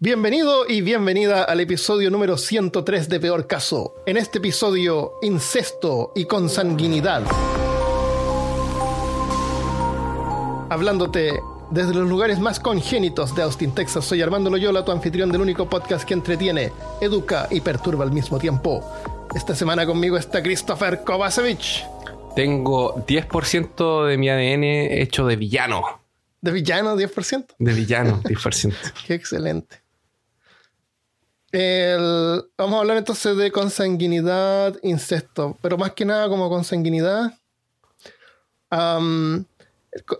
[0.00, 3.96] Bienvenido y bienvenida al episodio número 103 de Peor Caso.
[4.06, 7.24] En este episodio, incesto y consanguinidad.
[10.70, 11.40] Hablándote
[11.72, 15.68] desde los lugares más congénitos de Austin, Texas, soy Armando Loyola, tu anfitrión del único
[15.68, 16.70] podcast que entretiene,
[17.00, 18.84] educa y perturba al mismo tiempo.
[19.34, 21.84] Esta semana conmigo está Christopher Kovacevic.
[22.36, 25.82] Tengo 10% de mi ADN hecho de villano.
[26.40, 27.56] ¿De villano 10%?
[27.58, 28.74] De villano 10%.
[29.04, 29.87] Qué excelente.
[31.52, 37.32] El- vamos a hablar entonces de consanguinidad, incesto, pero más que nada como consanguinidad.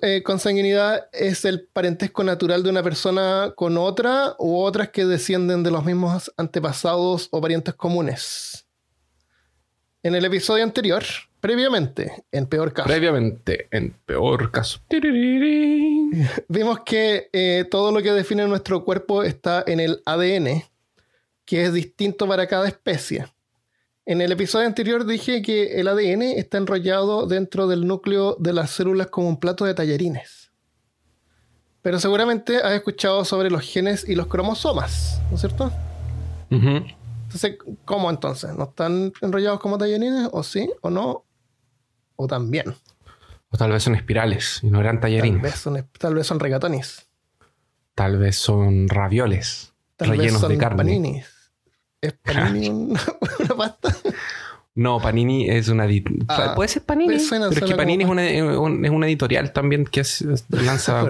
[0.03, 5.63] eh, consanguinidad es el parentesco natural de una persona con otra u otras que descienden
[5.63, 8.65] de los mismos antepasados o parientes comunes.
[10.03, 11.03] En el episodio anterior,
[11.41, 14.81] previamente, en peor caso, Previamente, en peor caso.
[16.49, 20.65] Vimos que eh, todo lo que define nuestro cuerpo está en el ADN,
[21.49, 23.27] que es distinto para cada especie.
[24.05, 28.69] En el episodio anterior dije que el ADN está enrollado dentro del núcleo de las
[28.69, 30.51] células como un plato de tallarines.
[31.81, 35.73] Pero seguramente has escuchado sobre los genes y los cromosomas, ¿no es cierto?
[36.51, 38.55] Entonces, ¿cómo entonces?
[38.55, 40.29] ¿No están enrollados como tallarines?
[40.33, 40.71] ¿O sí?
[40.83, 41.25] ¿O no?
[42.17, 42.75] ¿O también?
[43.51, 45.41] O tal vez son espirales y no eran Tal tallarines.
[45.41, 47.09] vez son, tal vez son regatonis.
[47.95, 50.77] Tal vez son ravioles Tal vez rellenos son de carne.
[50.77, 51.27] paninis.
[52.01, 53.01] ¿Es panini una,
[53.41, 53.95] una pasta?
[54.75, 55.89] No, Panini es una...
[56.29, 58.85] Ah, Puede ser Panini, pues suena- pero es que Panini es como una, eh, un-
[58.85, 61.05] es una editorial también que es- lanza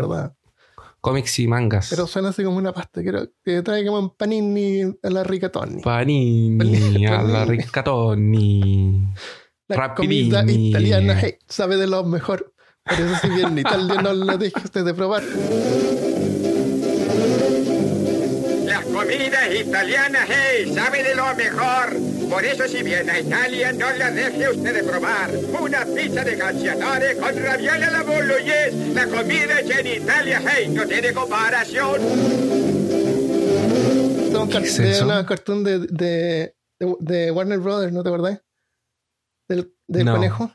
[1.03, 1.89] cómics y mangas.
[1.91, 3.03] Pero suena así como una pasta.
[3.03, 5.83] Quiero que traigan un panini a la rigatoni.
[5.83, 7.07] Panini, Panini.
[7.07, 9.07] a la ricatoni.
[9.69, 10.31] La rapidini.
[10.31, 12.55] comida italiana hey, sabe de lo mejor.
[12.85, 15.23] Por eso si bien en Italia no lo deje usted de probar.
[19.31, 21.97] Las comidas italianas, hey, sabe de lo mejor.
[22.31, 25.31] Por eso si viene a Italia, no la deje usted de probar.
[25.61, 28.95] Una pizza de calciatore con ravioli alla bolognese.
[28.95, 32.01] La comida hecha en Italia, hey, no tiene comparación.
[34.19, 35.05] Esto es un car- es de eso?
[35.05, 36.55] una cartoon de, de,
[37.01, 38.41] de- Warner Brothers, ¿no te acordás?
[39.49, 40.15] Del, del No.
[40.15, 40.53] conejo.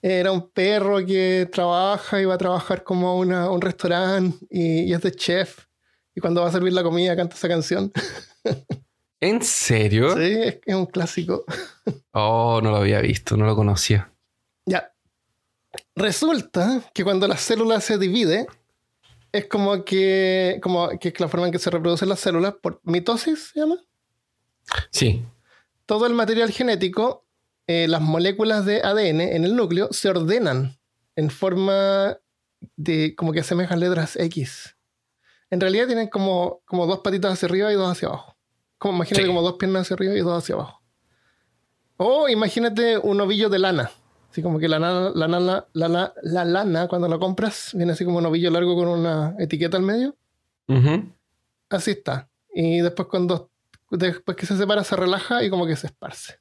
[0.00, 4.84] Era un perro que trabaja y va a trabajar como a una- un restaurante y,
[4.84, 5.66] y es de chef.
[6.14, 7.92] Y cuando va a servir la comida canta esa canción.
[9.20, 10.14] ¿En serio?
[10.16, 11.44] Sí, es, es un clásico.
[12.14, 14.12] Oh, no lo había visto, no lo conocía.
[14.66, 14.92] Ya.
[15.96, 18.46] Resulta que cuando la célula se divide,
[19.32, 22.80] es como que, como que es la forma en que se reproducen las células, por
[22.84, 23.76] mitosis se llama.
[24.90, 25.24] Sí.
[25.86, 27.24] Todo el material genético,
[27.66, 30.78] eh, las moléculas de ADN en el núcleo, se ordenan
[31.16, 32.18] en forma
[32.76, 34.76] de como que asemejan letras X.
[35.52, 38.34] En realidad tienen como, como dos patitas hacia arriba y dos hacia abajo.
[38.78, 39.28] Como imagínate Sí.
[39.28, 40.80] como dos piernas hacia arriba y dos hacia abajo.
[41.98, 43.90] O imagínate un ovillo de lana.
[44.30, 47.92] Así como que la, lana- la, lana- la, la- la lana, cuando la compras, viene
[47.92, 50.16] así como un ovillo largo con una etiqueta al medio.
[50.68, 51.04] Ujú.
[51.68, 52.30] Así está.
[52.54, 53.50] Y después cuando
[53.90, 56.40] después que se separa se relaja y como que se esparce.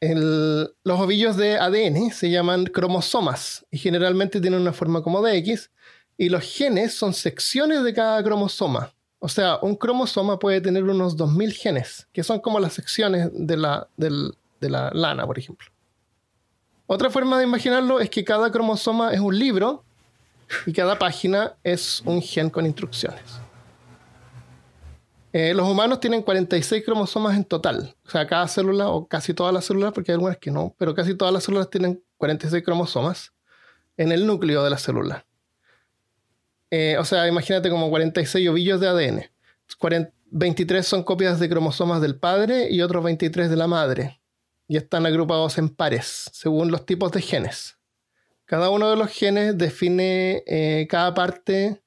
[0.00, 5.36] El- los ovillos de ADN se llaman cromosomas y generalmente tienen una forma como de
[5.38, 5.70] X
[6.16, 8.92] y los genes son secciones de cada cromosoma.
[9.18, 13.56] O sea, un cromosoma puede tener unos 2000 genes, que son como las secciones de
[13.56, 15.68] la, de la lana, por ejemplo.
[16.86, 19.84] Otra forma de imaginarlo es que cada cromosoma es un libro
[20.66, 23.22] y cada página es un gen con instrucciones.
[25.32, 27.96] Eh, los humanos tienen 46 cromosomas en total.
[28.06, 30.94] O sea, cada célula, o casi todas las células, porque hay algunas que no, pero
[30.94, 33.32] casi todas las células tienen 46 cromosomas
[33.96, 35.26] en el núcleo de la célula.
[36.76, 39.30] Eh, o sea, imagínate como 46 ovillos de ADN.
[39.78, 44.20] 40 23 son copias de cromosomas del padre y otros 23 de la madre.
[44.66, 47.78] Y están agrupados en pares, según los tipos de genes.
[48.44, 51.84] Cada uno de los genes define eh, cada parte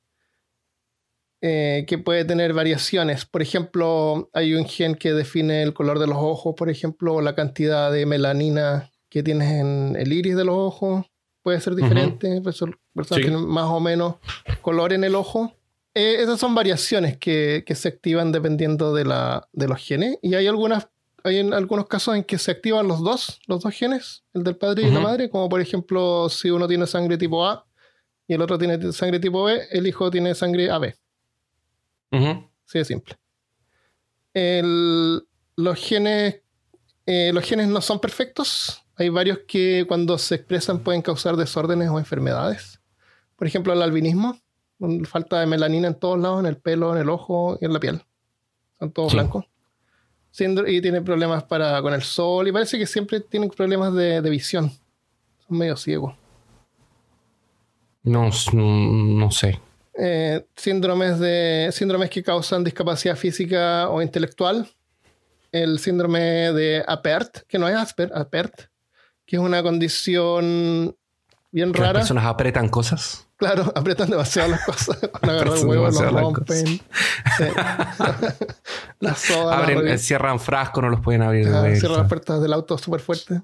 [1.41, 3.25] eh, que puede tener variaciones.
[3.25, 7.35] Por ejemplo, hay un gen que define el color de los ojos, por ejemplo, la
[7.35, 11.05] cantidad de melanina que tienes en el iris de los ojos.
[11.47, 12.41] Puede ser diferente.
[12.41, 13.31] Perso- Personas Sí.
[13.31, 14.15] más o menos
[14.61, 15.53] color en el ojo.
[15.93, 20.17] Eh, esas son variaciones que, que se activan dependiendo de, la, de los genes.
[20.21, 20.89] Y hay algunas,
[21.23, 24.57] hay en algunos casos en que se activan los dos, los dos genes, el del
[24.57, 27.65] padre y la madre, como por ejemplo si uno tiene sangre tipo A
[28.27, 30.95] y el otro tiene sangre tipo B, el hijo tiene sangre AB.
[32.11, 32.49] Ujú.
[32.67, 33.15] Así de simple.
[34.33, 36.41] El- los, genes,
[37.05, 38.83] eh, los genes no son perfectos.
[38.97, 42.81] Hay varios que cuando se expresan pueden causar desórdenes o enfermedades.
[43.35, 44.39] Por ejemplo, el albinismo.
[45.05, 47.79] Falta de melanina en todos lados, en el pelo, en el ojo y en la
[47.79, 48.01] piel.
[48.79, 49.17] Son todos Sí.
[49.17, 49.45] blancos.
[50.67, 54.29] Y tiene problemas para, con el sol y parece que siempre tienen problemas de, de
[54.29, 54.69] visión.
[55.47, 56.13] Son medio ciegos.
[58.03, 59.59] No, no sé.
[59.99, 64.69] Eh, síndromes, de, síndromes que causan discapacidad física o intelectual.
[65.51, 66.19] El síndrome
[66.53, 68.67] de APERT, que no es Asper, APERT,
[69.27, 70.95] que es una condición
[71.51, 71.99] bien Que las rara.
[71.99, 73.27] personas apretan cosas.
[73.35, 74.97] Claro, apretan demasiado las cosas.
[75.21, 76.65] Van a agarrar huevos, lo demasiado las rompen.
[76.65, 76.81] Sí.
[78.99, 82.53] la soda, la Abren, cierran frascos, no los pueden abrir Ah, cierran las puertas del
[82.53, 83.41] auto súper fuerte.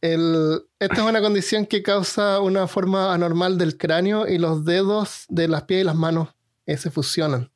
[0.00, 5.24] El- esta es una condición que causa una forma anormal del cráneo y los dedos
[5.28, 6.28] de las pies y las manos
[6.66, 7.50] eh, se fusionan.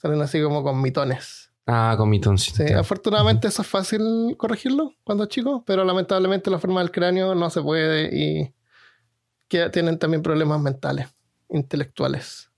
[0.00, 1.45] Salen así como con mitones.
[1.66, 2.64] Ah, con mitoncito.
[2.64, 7.34] Sí, afortunadamente eso es fácil corregirlo cuando es chico, pero lamentablemente la forma del cráneo
[7.34, 8.54] no se puede y
[9.48, 11.08] que tienen también problemas mentales,
[11.48, 12.50] intelectuales.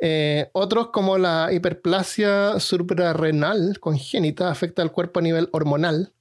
[0.00, 6.12] Eh, otros como la hiperplasia suprarrenal congénita afecta al cuerpo a nivel hormonal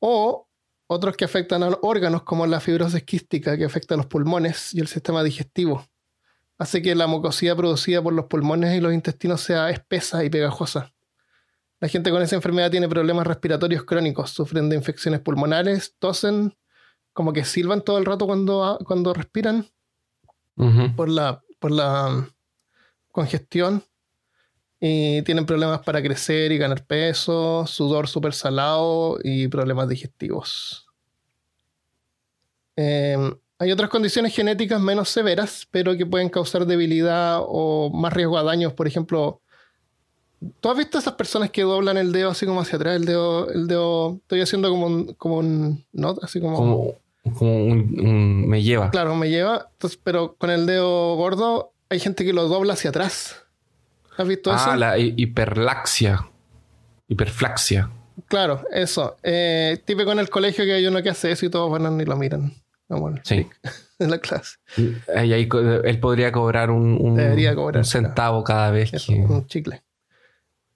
[0.00, 0.46] o
[0.86, 4.74] otros que afectan a los órganos como la fibrosis quística que afecta a los pulmones
[4.74, 5.86] y el sistema digestivo.
[6.58, 10.92] Hace que la mucosidad producida por los pulmones y los intestinos sea espesa y pegajosa.
[11.80, 16.56] La gente con esa enfermedad tiene problemas respiratorios crónicos, sufren de infecciones pulmonares, tosen,
[17.12, 19.66] como que silban todo el rato cuando, cuando respiran
[20.96, 22.26] por la, por la um,
[23.12, 23.84] congestión
[24.80, 30.88] y tienen problemas para crecer y ganar peso, sudor súper salado y problemas digestivos.
[32.76, 33.16] Eh,
[33.60, 38.44] hay otras condiciones genéticas menos severas, pero que pueden causar debilidad o más riesgo a
[38.44, 38.72] daños.
[38.72, 39.42] Por ejemplo,
[40.60, 42.96] ¿tú has visto esas personas que doblan el dedo así como hacia atrás?
[42.96, 45.84] El dedo, el dedo, estoy haciendo como un, como un
[46.22, 46.94] así como, Como,
[47.36, 48.90] como un, un- me lleva.
[48.90, 52.90] Claro, me lleva, entonces, pero con el dedo gordo hay gente que lo dobla hacia
[52.90, 53.36] atrás.
[54.16, 54.64] ¿Has visto eso?
[54.70, 56.26] Ah, la hi- hiperlaxia.
[57.08, 57.90] Hiperflaxia.
[58.26, 59.16] Claro, eso.
[59.22, 62.04] Eh, típico en el colegio que hay uno que hace eso y todos van y
[62.04, 62.52] lo miran.
[62.88, 63.46] Vamos, Sí.
[63.98, 64.56] en la clase.
[65.14, 65.48] Ahí- ahí
[65.84, 69.18] él podría cobrar un, un- Debería cobrar, un centavo cada vez Eso, que.
[69.20, 69.82] un chicle.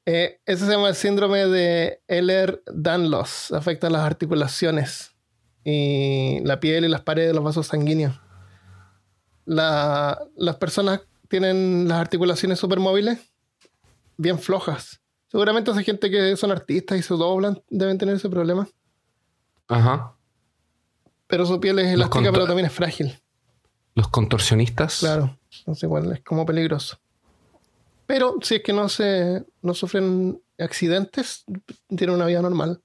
[0.05, 3.53] Eh, ese se llama el síndrome de Ehlers-Danlos.
[3.57, 5.15] Afecta las articulaciones
[5.65, 8.19] y la piel y las paredes de los vasos sanguíneos.
[9.45, 13.19] La- las personas tienen las articulaciones súper móviles,
[14.17, 15.01] bien flojas.
[15.29, 18.69] Seguramente esa gente que son artistas y se doblan deben tener ese problema.
[19.69, 20.15] Ajá.
[21.27, 23.19] Pero su piel es elástica, pero también es frágil.
[23.95, 24.99] Los contorsionistas.
[25.01, 26.99] Claro, entonces igual es como peligroso.
[28.13, 31.47] Pero si es que no se no sufren accidentes,
[31.89, 32.83] tienen una vida normal,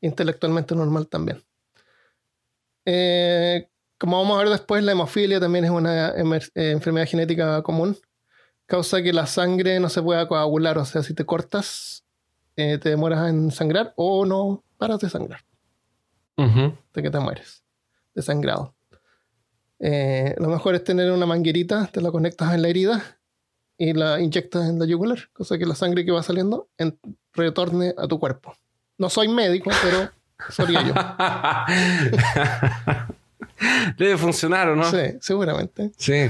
[0.00, 1.42] intelectualmente normal también.
[2.86, 7.98] Eh, como vamos a ver después, la hemofilia también es una eh, enfermedad genética común.
[8.64, 12.06] Causa que la sangre no se pueda coagular, o sea, si te cortas,
[12.56, 15.44] eh, te demoras en sangrar o no paras de sangrar
[16.38, 17.62] de que te mueres,
[18.14, 18.74] desangrado.
[19.80, 23.18] Eh, lo mejor es tener una manguerita, te la conectas en la herida
[23.78, 26.96] y la inyectas en la yugular, cosa que la sangre que va saliendo en-
[27.32, 28.54] retorne a tu cuerpo.
[28.98, 30.10] No soy médico, pero
[30.50, 30.94] sería yo.
[33.96, 34.88] Debe funcionar, ¿o no?
[34.90, 35.92] Sí, seguramente.
[35.96, 36.28] Sí.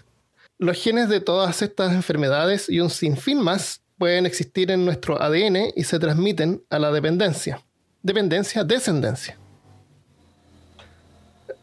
[0.58, 5.72] Los genes de todas estas enfermedades y un sinfín más pueden existir en nuestro ADN
[5.74, 7.62] y se transmiten a la dependencia.
[8.02, 9.36] Dependencia, descendencia.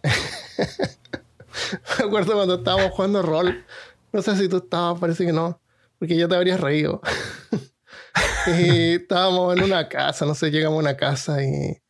[1.99, 3.63] Me acuerdo cuando estábamos jugando rol.
[4.13, 5.59] No sé si tú estabas, parece que no,
[5.97, 7.01] porque ya te habrías reído.
[8.47, 11.81] y estábamos en una casa, no sé, llegamos a una casa y,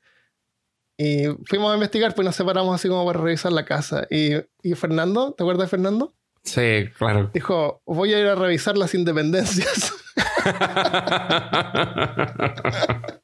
[0.98, 4.08] y fuimos a investigar, pues nos separamos así como para revisar la casa.
[4.10, 6.16] Y, y Fernando, ¿te acuerdas de Fernando?
[6.44, 7.30] Sí, claro.
[7.34, 9.94] Dijo, voy a ir a revisar las independencias.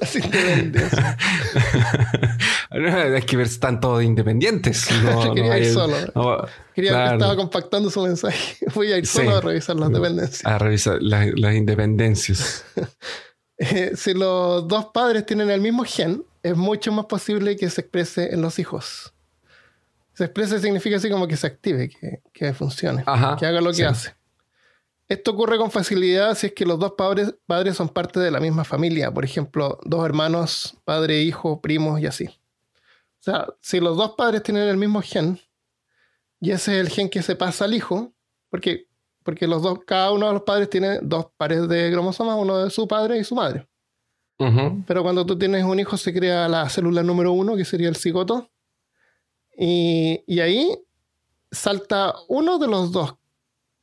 [0.00, 1.16] las independencias.
[2.70, 4.88] es que ver, están todos independientes.
[5.02, 5.96] No, Yo quería no ir hay- solo.
[6.14, 8.56] no, Quería, claro, Estaba compactando su mensaje.
[8.74, 9.18] Voy a ir Sí.
[9.18, 10.44] solo a revisar las dependencias.
[10.44, 12.64] a revisar las, las independencias.
[13.56, 17.82] Eh, si los dos padres tienen el mismo gen, es mucho más posible que se
[17.82, 19.14] exprese en los hijos.
[20.12, 23.70] Se exprese significa así como que se active, que, que funcione, Ajá, que haga lo
[23.70, 23.82] que sí.
[23.84, 24.14] hace.
[25.14, 28.40] Esto ocurre con facilidad si es que los dos padres, padres son parte de la
[28.40, 29.14] misma familia.
[29.14, 32.24] Por ejemplo, dos hermanos, padre, hijo, primos y así.
[32.26, 35.38] O sea, si los dos padres tienen el mismo gen,
[36.40, 38.12] y ese es el gen que se pasa al hijo,
[38.50, 38.88] porque,
[39.22, 42.70] porque los dos, cada uno de los padres tiene dos pares de cromosomas, uno de
[42.70, 43.68] su padre y su madre.
[44.84, 47.94] Pero cuando tú tienes un hijo se crea la célula número uno, que sería el
[47.94, 48.50] cigoto,
[49.56, 50.76] Y, y ahí
[51.52, 53.14] salta uno de los dos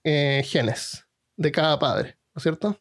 [0.03, 1.05] eh, genes
[1.41, 2.77] de cada padre, ¿no es cierto?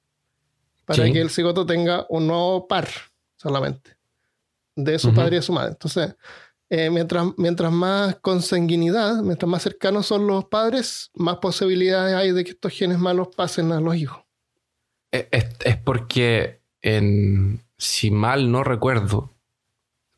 [0.84, 1.12] Para Sí.
[1.12, 2.88] que el cigoto tenga un nuevo par
[3.36, 3.96] solamente
[4.76, 5.70] de su padre y de su madre.
[5.72, 6.14] Entonces,
[6.68, 12.44] eh, mientras, mientras más consanguinidad, mientras más cercanos son los padres, más posibilidades hay de
[12.44, 14.22] que estos genes malos pasen a los hijos.
[15.10, 15.26] Es,
[15.64, 19.34] es- porque, en, si mal no recuerdo,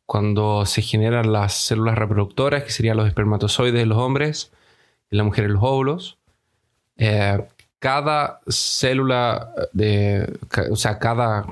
[0.06, 4.52] cuando se generan las células reproductoras, que serían los espermatozoides de los hombres
[5.10, 6.18] y la mujer los óvulos,
[6.96, 7.46] eh,
[7.82, 11.44] cada célula de, ca- o sea, cada,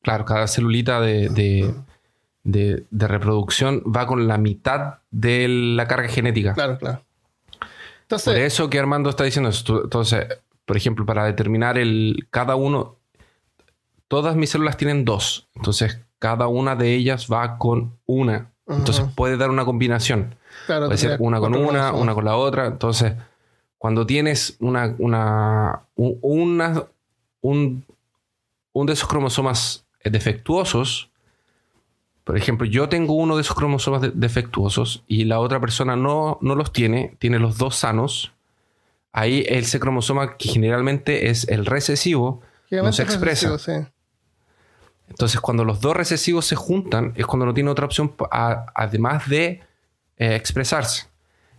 [0.00, 1.74] claro, cada celulita de, de-
[2.44, 6.54] de- de reproducción va con la mitad de la carga genética.
[6.54, 7.02] Claro, claro.
[8.08, 9.50] Por eso que Armando está diciendo
[9.82, 10.26] Entonces,
[10.66, 12.96] por ejemplo, para determinar el cada uno,
[14.06, 15.48] todas mis células tienen dos.
[15.56, 18.50] Entonces, cada una de ellas va con una.
[18.68, 20.36] Entonces, puede dar una combinación.
[20.66, 22.66] claro, Puede ser una con una, una con la otra.
[22.66, 23.14] Entonces,
[23.82, 26.84] cuando tienes una, una, un- una-
[27.40, 27.84] un,
[28.72, 31.10] un de esos cromosomas defectuosos,
[32.22, 36.38] por ejemplo, yo tengo uno de esos cromosomas de- defectuosos y la otra persona no,
[36.42, 38.30] no los tiene, tiene los dos sanos.
[39.12, 42.40] Ahí ese cromosoma que generalmente es el recesivo,
[42.84, 43.58] no se expresa.
[43.58, 43.72] sí.
[45.08, 49.28] entonces, cuando los dos recesivos se juntan, es cuando no tiene otra opción a- además
[49.28, 49.60] de
[50.18, 51.08] eh, expresarse.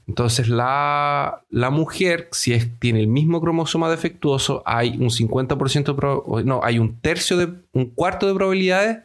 [0.08, 5.94] Entonces, la, la mujer, si es, tiene el mismo cromosoma defectuoso, hay un 50% de
[5.94, 9.00] prob- o no, hay un tercio de, un cuarto de probabilidades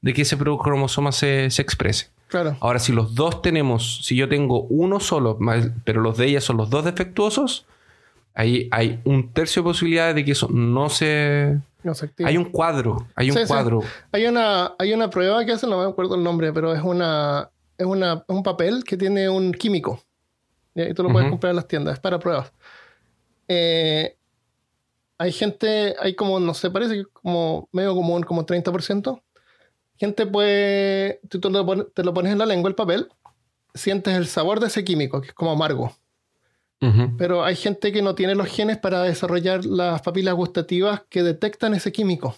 [0.00, 2.08] de que ese pro- cromosoma se, se exprese.
[2.28, 2.56] Claro.
[2.60, 6.40] Ahora, si los dos tenemos, si yo tengo uno solo, más- pero los de ella
[6.40, 7.66] son los dos defectuosos,
[8.34, 11.58] ahí hay un tercio de posibilidades de que eso no se.
[11.82, 12.28] No se activa.
[12.28, 13.48] Hay un cuadro, hay un Sí, sí.
[13.48, 13.80] cuadro.
[14.12, 17.50] Hay una, hay una prueba que hacen, no me acuerdo el nombre, pero es una,
[17.76, 20.00] es una, es un papel que tiene un químico.
[20.74, 20.88] ¿Ya?
[20.88, 21.32] Y tú lo puedes Ujú.
[21.34, 22.52] comprar en las tiendas, es para pruebas.
[23.48, 24.16] Eh,
[25.18, 29.22] hay gente, hay como, no sé, parece que como medio común, como 30%.
[29.96, 33.08] Gente puede, tú te lo, pones, te lo pones en la lengua el papel,
[33.74, 35.92] sientes el sabor de ese químico, que es como amargo.
[36.80, 37.16] Ujú.
[37.16, 41.74] Pero hay gente que no tiene los genes para desarrollar las papilas gustativas que detectan
[41.74, 42.36] ese químico.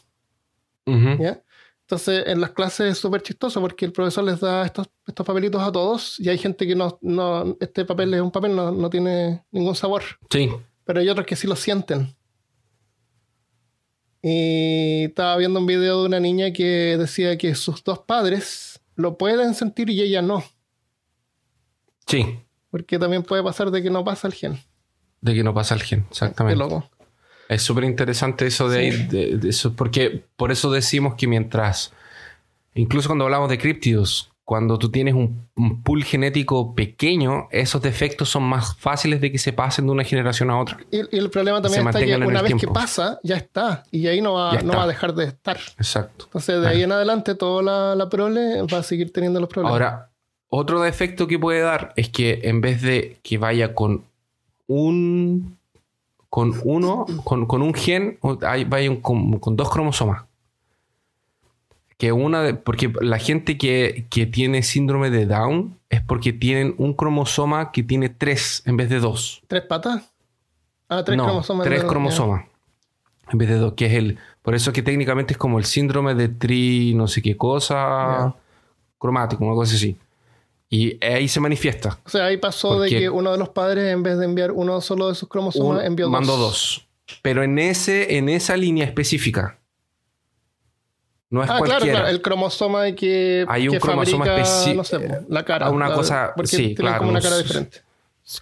[0.87, 1.23] Ujú.
[1.23, 1.43] ¿ya?
[1.88, 5.62] Entonces, en las clases es súper chistoso porque el profesor les da estos, estos papelitos
[5.62, 8.90] a todos y hay gente que no, no este papel es un papel, no, no
[8.90, 10.50] tiene ningún sabor, Sí.
[10.85, 12.12] pero hay otros que sí lo sienten.
[14.23, 19.16] Y estaba viendo un video de una niña que decía que sus dos padres lo
[19.16, 20.43] pueden sentir y ella no,
[22.09, 22.40] Sí.
[22.71, 24.59] porque también puede pasar de que no pasa el gen.
[25.21, 26.59] De que no pasa el gen, Qué exactamente.
[26.59, 26.90] loco.
[27.48, 28.96] Es súper interesante eso de, Sí.
[29.00, 31.92] ahí, de- de eso, porque por eso decimos que mientras,
[32.74, 38.28] incluso cuando hablamos de críptidos, cuando tú tienes un, un pool genético pequeño, esos defectos
[38.28, 40.78] son más fáciles de que se pasen de una generación a otra.
[40.92, 43.82] Y, y el problema también Se está que una vez que pasa, ya está.
[43.90, 45.58] Y ahí no va, no va a dejar de estar.
[45.78, 46.26] Exacto.
[46.26, 49.72] Entonces, de ahí en adelante, toda la, la prole va a seguir teniendo los problemas.
[49.72, 50.10] Ahora,
[50.48, 54.04] otro defecto que puede dar es que en vez de que vaya con
[54.68, 55.58] un
[56.30, 60.25] con uno, con, con un gen, hay- un- con, con dos cromosomas.
[61.99, 66.75] Que una de- porque la gente que, que tiene síndrome de Down es porque tienen
[66.78, 69.42] un cromosoma que tiene tres en vez de dos.
[69.47, 70.12] ¿Tres patas?
[70.88, 71.64] Ah, tres no, cromosomas.
[71.66, 72.45] tres cromosomas.
[73.33, 74.18] En vez de dos, que es el.
[74.42, 78.37] Por eso que técnicamente es como el síndrome de tri, no sé qué cosa,
[78.99, 79.97] cromático, una cosa así.
[80.68, 82.00] Y ahí se manifiesta.
[82.04, 84.50] O sea, ahí pasó de Porque- que uno de los padres, en vez de enviar
[84.50, 86.12] uno solo de sus cromosomas, Un- envió dos.
[86.12, 86.87] mandó dos.
[87.23, 89.58] Pero en ese, en esa línea específica.
[91.30, 91.99] No es Ah, claro, cualquiera.
[92.00, 92.08] claro.
[92.08, 95.70] El cromosoma de que, Hay un que cromosoma especi- no sé, la cara.
[95.70, 97.82] Una la- cosa- Porque sí, claro, como una cara diferente.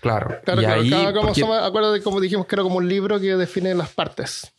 [0.00, 0.36] Claro.
[0.44, 0.80] Claro, y claro.
[0.80, 3.90] ahí, Cada porque- cromosoma, acuérdate como dijimos que era como un libro que define las
[3.90, 4.50] partes.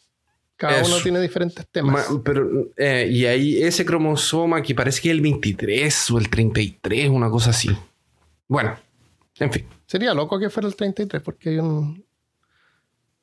[0.58, 0.94] Cada Eso.
[0.94, 2.10] uno tiene diferentes temas.
[2.10, 2.48] Ma- pero,
[2.78, 7.30] eh, y ahí ese cromosoma que parece que es el 23 o el 33, una
[7.30, 7.70] cosa así.
[8.48, 8.76] Bueno,
[9.40, 9.68] en fin.
[9.86, 12.04] Sería loco que fuera el 33, porque hay un.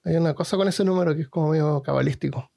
[0.04, 2.50] Hay una cosa con ese número que es como medio cabalístico.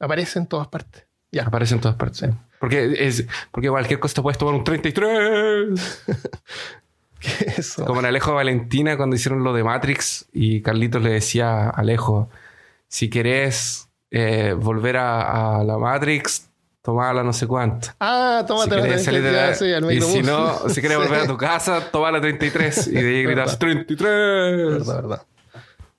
[0.00, 1.06] Aparece en todas partes.
[1.30, 1.44] Ya.
[1.44, 2.18] Aparece en todas partes.
[2.18, 2.26] Sí.
[2.58, 6.04] Porque, es, porque cualquier cosa te puedes tomar un 33.
[7.56, 7.84] Eso.
[7.84, 12.28] Como en Alejo Valentina cuando hicieron lo de Matrix y Carlitos le decía a Alejo,
[12.94, 16.48] si querés eh, volver a, a la Matrix,
[16.80, 17.88] tomala no sé cuánto.
[17.98, 20.80] Ah, Si tómate la querés salir de 33, la- sí, al y si no, si
[20.80, 22.86] querés volver a tu casa, toma la 33.
[22.86, 24.06] Y de ahí gritas, 33.
[24.86, 25.22] Verdad, verdad.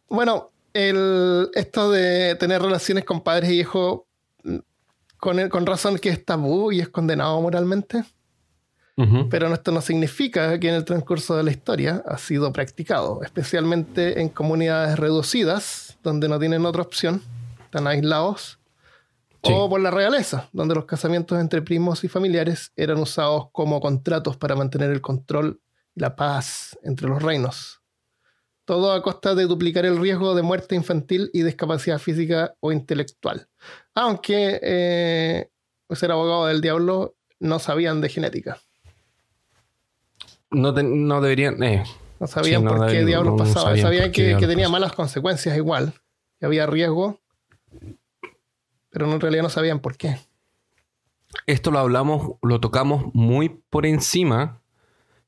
[0.08, 4.02] Bueno, el, esto de tener relaciones con padres y hijos,
[5.18, 8.06] con, con razón que es tabú y es condenado moralmente.
[8.98, 9.28] Ujú.
[9.28, 14.22] Pero esto no significa que en el transcurso de la historia ha sido practicado, especialmente
[14.22, 17.22] en comunidades reducidas, donde no tienen otra opción,
[17.66, 18.60] están aislados,
[19.44, 19.52] Sí.
[19.54, 24.38] o por la realeza, donde los casamientos entre primos y familiares eran usados como contratos
[24.38, 25.60] para mantener el control
[25.94, 27.82] y la paz entre los reinos.
[28.66, 33.48] Todo a costa de duplicar el riesgo de muerte infantil y discapacidad física o intelectual.
[33.94, 35.50] Aunque eh,
[35.92, 38.60] ser abogado del diablo no sabían de genética.
[40.50, 41.62] No, te- no deberían.
[41.62, 41.84] eh,
[42.20, 43.66] No sabían Sí, no por qué diablos no pasaba.
[43.70, 45.94] sabían Sabían, que, tenía malas consecuencias igual.
[46.40, 47.20] Que había riesgo.
[48.90, 50.18] Pero en realidad no sabían por qué.
[51.48, 54.60] Esto lo hablamos, lo tocamos muy por encima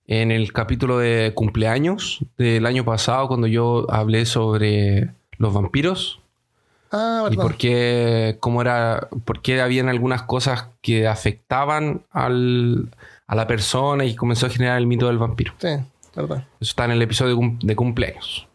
[0.06, 6.22] en el capítulo de cumpleaños del año pasado, cuando yo hablé sobre los vampiros
[6.90, 12.90] Ah, y por qué, cómo era, por qué habían algunas cosas que afectaban al-
[13.28, 15.54] a la persona y comenzó a generar el mito del vampiro.
[15.58, 15.68] Sí,
[16.22, 16.48] verdad.
[16.60, 18.48] Eso está en el episodio de, cum- de cumpleaños.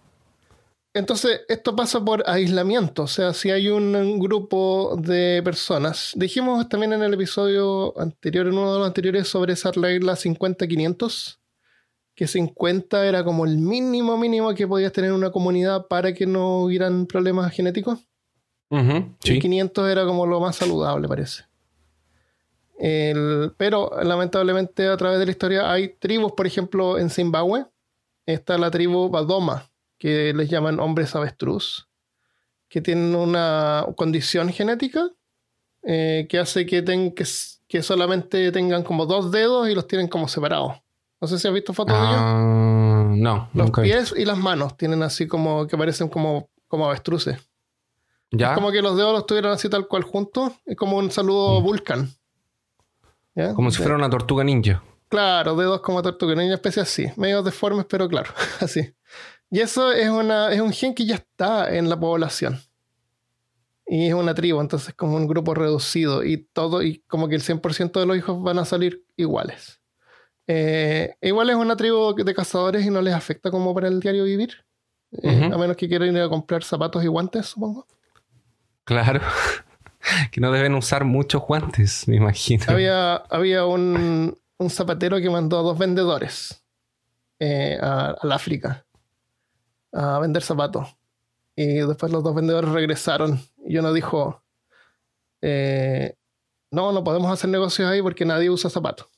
[0.95, 3.05] Entonces, esto pasa por aislamiento.
[3.05, 6.13] O sea, si hay un, un grupo de personas.
[6.15, 11.39] Dijimos también en el episodio anterior, en uno de los anteriores, sobre esa regla 50-500.
[12.15, 16.27] Que 50 era como el mínimo mínimo que podías tener en una comunidad para que
[16.27, 18.01] no hubieran problemas genéticos.
[18.69, 19.39] Ujú, Y sí.
[19.39, 21.45] 500 era como lo más saludable, parece.
[22.85, 27.65] El- pero lamentablemente a través de la historia hay tribus, por ejemplo, en Zimbabue.
[28.27, 31.89] Está la tribu Badoma, que les llaman hombres avestruz,
[32.69, 35.09] que tienen una condición genética
[35.85, 40.27] eh, que hace que, ten- que, solamente tengan como dos dedos y los tienen como
[40.29, 40.75] separados.
[41.21, 42.17] No sé si has visto fotos de ellos.
[42.19, 46.87] Ah, no, Los nunca pies y las manos tienen así como que parecen como, como
[46.87, 47.39] avestruces.
[48.33, 48.55] ¿Ya?
[48.55, 50.53] Como que los dedos los tuvieran así tal cual juntos.
[50.65, 52.09] Es como un saludo Vulcan.
[53.35, 53.55] ¿Ya?
[53.55, 54.83] Como si fuera una tortuga ninja.
[55.09, 56.35] Claro, dedos como tortuga.
[56.35, 57.07] Una especie así.
[57.17, 58.31] Medio deformes, pero claro.
[58.61, 58.95] así.
[59.51, 62.59] Y eso es, una, es un gen que ya está en la población.
[63.87, 66.25] Y es una tribu, entonces como un grupo reducido.
[66.25, 69.81] Y todo, y como que el 100% de los hijos van a salir iguales.
[70.47, 74.25] Eh, igual es una tribu de cazadores y no les afecta como para el diario
[74.25, 74.65] vivir.
[75.23, 75.55] Eh, Ujú.
[75.55, 77.87] A menos que quieran ir a comprar zapatos y guantes, supongo.
[78.85, 79.21] Claro.
[80.31, 82.65] que no deben usar muchos guantes, me imagino.
[82.69, 86.63] había, había un, un zapatero que mandó a dos vendedores
[87.39, 88.85] eh, a- al África
[89.93, 90.97] a vender zapatos.
[91.55, 94.43] Y después los dos vendedores regresaron y uno dijo,
[95.43, 96.17] eh,
[96.71, 99.09] no, no podemos hacer negocios ahí porque nadie usa zapatos.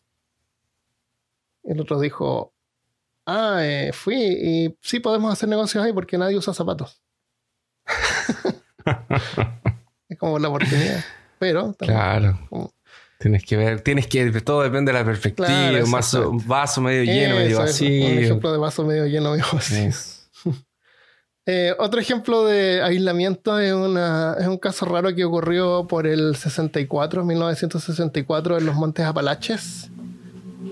[1.62, 2.53] Y el otro dijo,
[3.27, 7.01] ah, eh, fui y sí podemos hacer negocios ahí porque nadie usa zapatos.
[10.25, 11.05] como la oportunidad.
[11.39, 12.41] Pero también- Claro.
[12.49, 12.73] como-
[13.19, 15.47] Tienes que ver, tienes que, todo depende de la perspectiva.
[15.49, 15.85] Claro,
[16.31, 18.21] un vaso, medio lleno, medio eso, Un vacío.
[18.21, 19.91] ejemplo de vaso medio lleno, medio vacío.
[21.47, 26.37] Eh, otro ejemplo de aislamiento es, una, es un caso raro que ocurrió por el
[26.37, 29.91] 64, 1964, en los Montes Apalaches.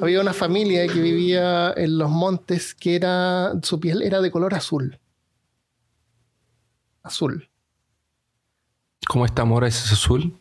[0.01, 4.55] Había una familia que vivía en los montes que era, su piel era de color
[4.55, 4.99] azul.
[7.03, 7.51] Azul.
[9.12, 10.35] ¿Cómo este amor es azul?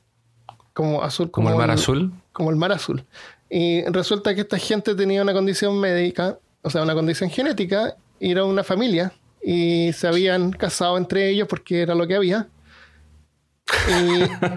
[0.72, 1.30] Como azul.
[1.30, 2.14] ¿Como el mar azul?
[2.32, 3.04] como el mar azul.
[3.50, 8.32] Y resulta que esta gente tenía una condición médica, o sea, una condición genética, y
[8.32, 9.12] era una familia,
[9.44, 12.48] y se habían casado entre ellos porque era lo que había.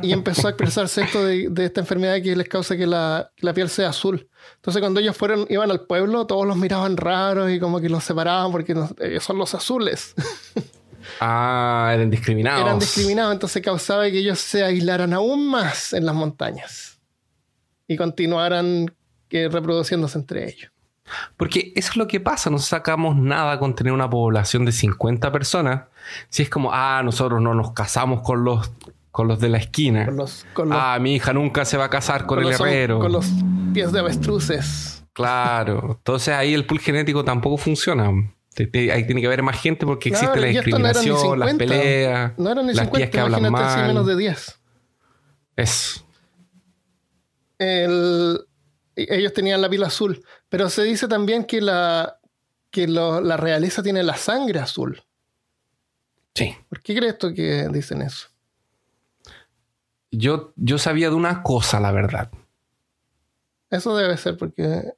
[0.02, 3.32] Y, y empezó a expresarse esto de, de esta enfermedad que les causa que la,
[3.34, 4.28] que la piel sea azul.
[4.56, 8.04] Entonces, cuando ellos fueron, iban al pueblo, todos los miraban raros y como que los
[8.04, 10.14] separaban porque no- ellos son los azules.
[11.26, 12.60] Ah, eran discriminados.
[12.62, 17.00] Eran discriminados, entonces causaba que ellos se aislaran aún más en las montañas
[17.88, 18.94] y continuaran
[19.28, 20.70] que reproduciéndose entre ellos.
[21.36, 25.30] Porque eso es lo que pasa, no sacamos nada con tener una población de 50
[25.32, 25.82] personas.
[26.28, 28.70] Si es como, ah, nosotros no nos casamos con los,
[29.10, 30.06] con los de la esquina.
[30.06, 32.50] Con los, con los, ah, mi hija nunca se va a casar con, con el
[32.52, 32.98] los- herrero.
[33.00, 33.26] con los
[33.72, 35.04] pies de avestruces.
[35.12, 35.96] Claro.
[35.98, 38.10] Entonces ahí el pool genético tampoco funciona.
[38.56, 41.58] Ahí tiene que haber más gente porque Claro, existe la no discriminación, las 50.
[41.58, 43.88] peleas, No eran ni las 50, tías que hablan imagínate si mal.
[43.88, 44.60] menos de 10.
[45.56, 46.04] Es.
[47.58, 48.40] El-
[48.96, 52.18] ellos tenían la piel azul, pero se dice también que la,
[52.70, 55.02] que lo- la realeza tiene la sangre azul.
[56.34, 56.54] Sí.
[56.68, 58.28] ¿Por qué crees tú que dicen eso?
[60.10, 62.30] Yo, yo sabía de una cosa, la verdad.
[63.70, 64.92] Eso debe ser porque...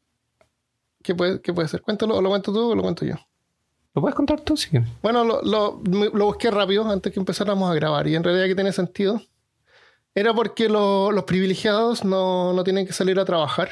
[1.02, 1.80] ¿Qué puede, qué puede ser?
[1.82, 3.14] Cuéntalo, o lo cuento tú o lo cuento yo.
[3.96, 4.88] ¿Lo puedes contar tú si quieres?
[5.02, 5.80] Bueno, lo, lo-
[6.12, 9.20] lo busqué rápido antes que empezáramos a grabar y en realidad que tiene sentido.
[10.14, 13.70] Era porque lo- los privilegiados no, no tienen que salir a trabajar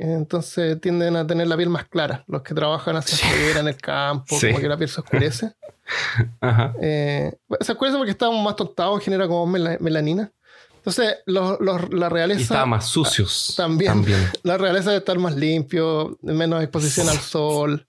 [0.00, 2.22] Entonces tienden a tener la piel más clara.
[2.28, 3.24] Los que trabajan hacia Sí.
[3.26, 4.46] afuera en el campo, Sí.
[4.46, 5.52] como que la piel se oscurece.
[6.40, 6.72] Ajá.
[6.80, 10.30] Eh, se oscurece porque estamos más tontados, genera como mela- melanina.
[10.76, 12.40] Entonces, los- los- la Y realeza.
[12.42, 13.54] estaban más sucios.
[13.56, 14.04] También.
[14.44, 17.84] La realeza de estar más limpio, menos exposición al sol.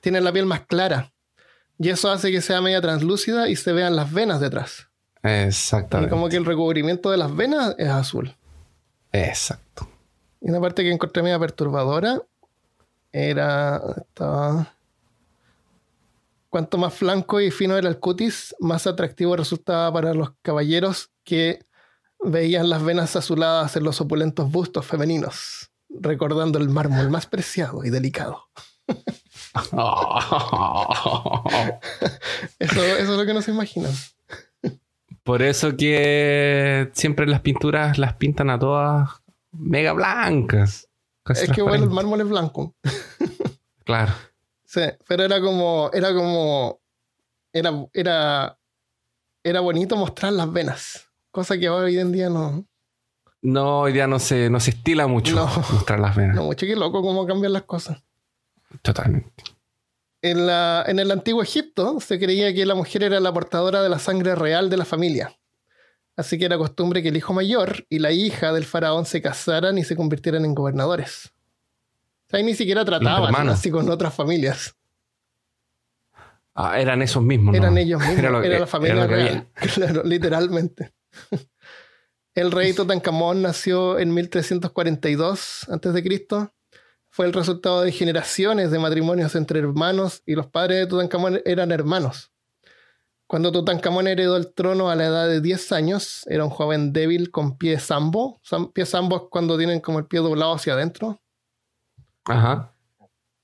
[0.00, 1.12] Tienen la piel más clara.
[1.78, 4.88] Y eso hace que sea media translúcida y se vean las venas detrás.
[5.22, 6.10] Y Exactamente.
[6.10, 8.36] como que el recubrimiento de las venas es azul.
[9.12, 9.88] Exacto.
[10.40, 12.20] Y una parte que encontré media perturbadora
[13.12, 13.80] era.
[13.96, 14.74] Estaba.
[16.48, 21.64] Cuanto más flanco y fino era el cutis, más atractivo resultaba para los caballeros que
[22.24, 27.90] veían las venas azuladas en los opulentos bustos femeninos, recordando el mármol más preciado y
[27.90, 28.48] delicado.
[32.58, 33.92] Eso, eso es lo que no se imaginan.
[35.22, 39.08] Por eso que siempre las pinturas las pintan a todas
[39.52, 40.88] mega blancas.
[41.22, 42.74] casi Es que bueno, el mármol es blanco.
[43.84, 44.12] Claro.
[44.64, 46.80] Sí, pero era como, era como,
[47.52, 48.56] era, era,
[49.42, 52.64] era bonito mostrar las venas, cosa que hoy en día no,
[53.42, 55.46] No, hoy día no se, no se estila mucho No.
[55.72, 56.36] mostrar las venas.
[56.36, 58.00] no mucho que loco cómo cambian las cosas.
[58.82, 59.44] Totalmente.
[60.22, 63.88] En, la, en el antiguo Egipto se creía que la mujer era la portadora de
[63.88, 65.36] la sangre real de la familia.
[66.16, 69.78] Así que era costumbre que el hijo mayor y la hija del faraón se casaran
[69.78, 71.32] y se convirtieran en gobernadores.
[72.26, 74.76] O sea, ahí ni siquiera trataban así con otras familias.
[76.54, 77.54] Ah, eran esos mismos.
[77.54, 77.80] Eran ¿no?
[77.80, 79.48] ellos mismos, Era era, lo la familia era real.
[79.74, 80.92] Claro, literalmente.
[82.34, 86.50] El rey Tutankamón nació en 1342 a.C.
[87.20, 91.70] Fue el resultado de generaciones de matrimonios entre hermanos y los padres de Tutankamón eran
[91.70, 92.32] hermanos.
[93.26, 97.30] Cuando Tutankamón heredó el trono a la edad de 10 años, era un joven débil
[97.30, 98.40] con pie sambo.
[98.42, 101.20] Sam- Pie sambo es cuando tienen como el pie doblado hacia adentro.
[102.24, 102.72] Ajá.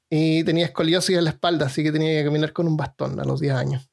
[0.08, 3.24] y tenía escoliosis en la espalda, así que tenía que caminar con un bastón a
[3.24, 3.90] los 10 años.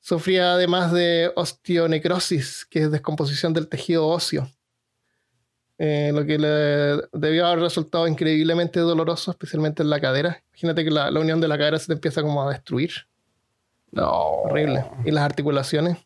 [0.00, 4.50] Sufría además de osteonecrosis, que es descomposición del tejido óseo,
[5.78, 6.48] eh, lo que le
[7.12, 10.42] debió haber resultado increíblemente doloroso, especialmente en la cadera.
[10.52, 12.92] Imagínate que la, la unión de la cadera se te empieza como a destruir,
[13.92, 14.10] No.
[14.10, 14.84] horrible.
[15.04, 15.98] Y las articulaciones.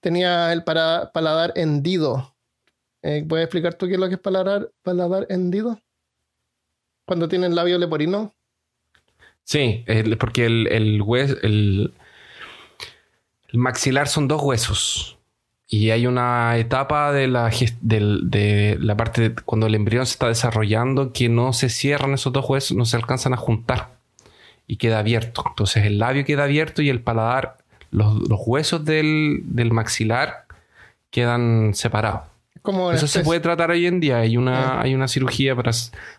[0.00, 2.34] Tenía el para- paladar hendido.
[3.02, 5.78] Eh, ¿Puedes explicar tú qué es lo que es paladar, paladar hendido?
[7.04, 8.32] Cuando tienen labio leporino.
[9.44, 9.84] Sí,
[10.18, 11.94] porque el, el, hues- el,
[13.48, 15.15] el maxilar son dos huesos.
[15.68, 17.50] Y hay una etapa de la,
[17.80, 22.48] de parte de cuando el embrión se está desarrollando que no se cierran esos dos
[22.48, 23.96] huesos, no se alcanzan a juntar
[24.68, 25.44] y queda abierto.
[25.48, 27.56] Entonces el labio queda abierto y el paladar,
[27.90, 30.44] los, los huesos del, del maxilar
[31.10, 32.22] quedan separados.
[32.62, 34.18] Como Eso se puede tratar hoy en día.
[34.18, 34.82] Hay una, Ah.
[34.82, 35.70] hay una cirugía para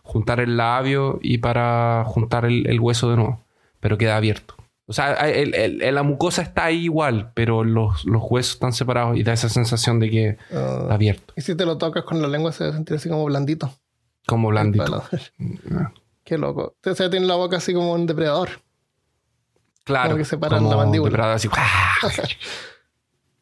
[0.04, 3.42] juntar el labio y para juntar el, el hueso de nuevo,
[3.80, 4.56] pero queda abierto.
[4.90, 9.18] O sea, el- el- la mucosa está ahí igual, pero los, los huesos están separados
[9.18, 12.22] y da esa sensación de que Ah, está abierto, y si te lo tocas con
[12.22, 13.70] la lengua se va a sentir así como blandito.
[14.26, 14.86] como blandito.
[14.86, 15.22] Paladar.
[16.24, 16.76] Qué loco.
[16.86, 18.50] O sea, tiene la boca así como un depredador.
[19.84, 20.10] Claro.
[20.10, 21.10] Como que separan como la mandíbula.
[21.10, 21.50] depredador, así,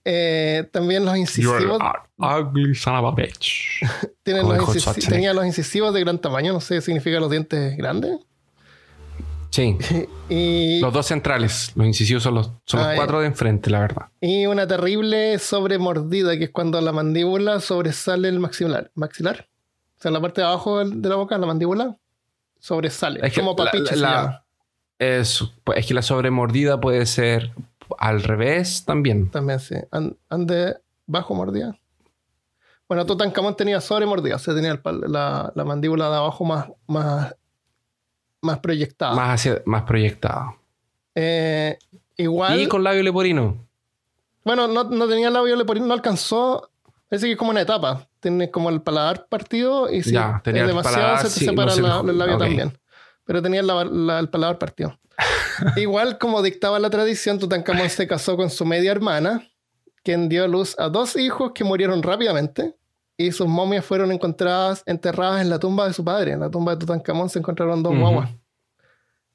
[0.07, 1.79] Eh, también los incisivos.
[2.17, 3.81] ugly son of a bitch.
[4.25, 6.53] Los tenía los incisivos de gran tamaño.
[6.53, 8.19] No sé, significa los dientes grandes.
[9.49, 9.77] Sí.
[10.27, 13.79] Y, Los dos centrales, los incisivos son los, son los Ah, cuatro de enfrente, la
[13.81, 14.07] verdad.
[14.19, 18.89] y una terrible sobremordida, que es cuando la mandíbula sobresale el maxilar.
[18.95, 19.47] ¿Maxilar?
[19.97, 21.95] O sea, la parte de abajo de la boca, la mandíbula,
[22.59, 23.19] sobresale.
[23.23, 24.43] Es que como la- se la-.
[24.97, 27.51] Es, pues, es que la sobremordida puede ser
[27.99, 29.29] al revés también.
[29.29, 29.75] También sí.
[29.91, 31.77] An- ande bajo mordida.
[32.87, 34.81] Bueno, Tutankamón tenía sobre mordida, o sea, tenía el
[35.11, 37.35] la, la mandíbula de abajo más, más,
[38.45, 39.13] más proyectada.
[39.15, 40.55] Más, hacia, más proyectado.
[41.15, 41.77] Eh,
[42.17, 43.57] igual, Y con labio leporino.
[44.43, 46.69] bueno, no, no tenía labio leporino, no alcanzó.
[47.09, 48.07] Parece que es como una etapa.
[48.19, 51.39] Tiene como el paladar partido y si Ya, tenía es el demasiado paladar, se te
[51.39, 52.77] sí, no separa la- el labio también.
[53.25, 54.97] Pero tenía el, lava- la- el paladar partido.
[55.77, 59.47] Igual como dictaba la tradición, Tutankamón se casó con su media hermana,
[60.03, 62.75] quien dio a luz a dos hijos que murieron rápidamente
[63.17, 66.33] y sus momias fueron encontradas enterradas en la tumba de su padre.
[66.33, 68.29] En la tumba de Tutankamón se encontraron dos guaguas.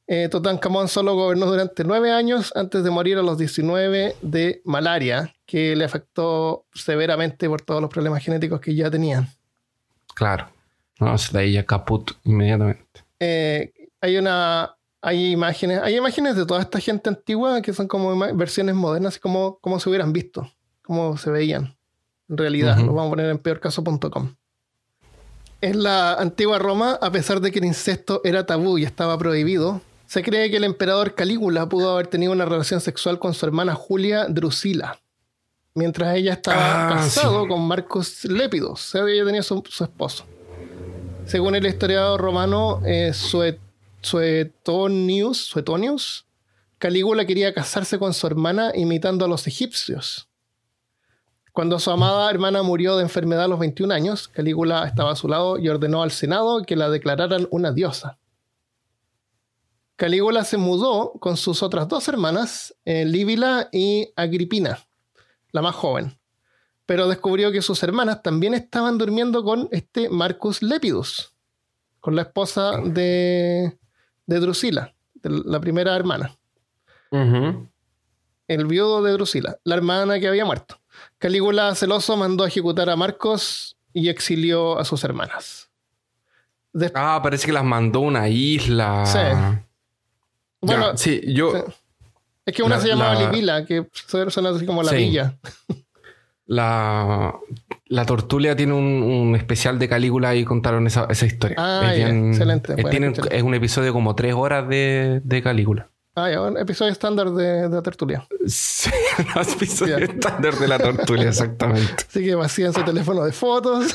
[0.07, 5.35] Eh, Tutankamón solo gobernó durante nueve años antes de morir a los 19 de malaria,
[5.47, 9.29] que le afectó severamente por todos los problemas genéticos que ya tenían.
[10.14, 10.49] Claro.
[10.99, 13.05] No, se ahí ya caput inmediatamente.
[13.21, 18.19] Eh, hay una hay imágenes hay imágenes de toda esta gente antigua que son como
[18.35, 20.51] versiones modernas como, como se hubieran visto
[20.83, 21.75] como se veían
[22.31, 24.35] en realidad lo vamos a poner en peorcaso.com
[25.61, 29.83] En la antigua Roma, a pesar de que el incesto era tabú y estaba prohibido,
[30.07, 33.75] se cree que el emperador Calígula pudo haber tenido una relación sexual con su hermana
[33.75, 34.99] Julia Drusila,
[35.75, 37.49] mientras ella estaba Ah, casado sí.
[37.49, 40.25] con Marcos Lépidos, o sea, ella tenía su, su esposo.
[41.27, 43.61] Según el historiador romano eh, Suet-
[44.03, 46.27] Suetonius, Suetonius,
[46.79, 50.29] Calígula quería casarse con su hermana imitando a los egipcios.
[51.53, 55.29] Cuando su amada hermana murió de enfermedad a los 21 años, Calígula estaba a su
[55.29, 58.19] lado y ordenó al Senado que la declararan una diosa.
[59.97, 64.79] Calígula se mudó con sus otras dos hermanas, eh, Líbila y Agripina,
[65.53, 66.19] la más joven,
[66.87, 71.35] pero descubrió que sus hermanas también estaban durmiendo con este Marcus Lepidus,
[72.01, 73.77] con la esposa de,
[74.27, 76.35] de Drusila, de la primera hermana
[78.51, 80.80] el viudo de Drusila, la hermana que había muerto.
[81.21, 85.69] Calígula, celoso, mandó a ejecutar a Marcos y exilió a sus hermanas.
[86.73, 89.05] Des- Ah, parece que las mandó a una isla.
[89.07, 89.19] Sí.
[89.19, 89.65] Ya,
[90.63, 91.53] Bueno, sí, yo.
[91.53, 91.73] sí.
[92.47, 94.97] es que una la- se llamaba la- Libila, que suena así como la Sí.
[94.97, 95.35] villa.
[96.47, 97.35] La,
[97.87, 101.57] la Tortulia tiene un, un especial de Calígula y contaron esa, esa historia.
[101.61, 103.37] Ah, ya, excelente, bueno, tiene- excelente.
[103.37, 105.89] es un episodio como tres horas de, de Calígula.
[106.16, 108.27] Ah, ya, un episodio estándar de, de la tertulia.
[108.46, 108.90] Sí,
[109.37, 112.05] un episodio estándar de la Tortulia, exactamente.
[112.09, 113.94] Así que vacían su teléfono de fotos.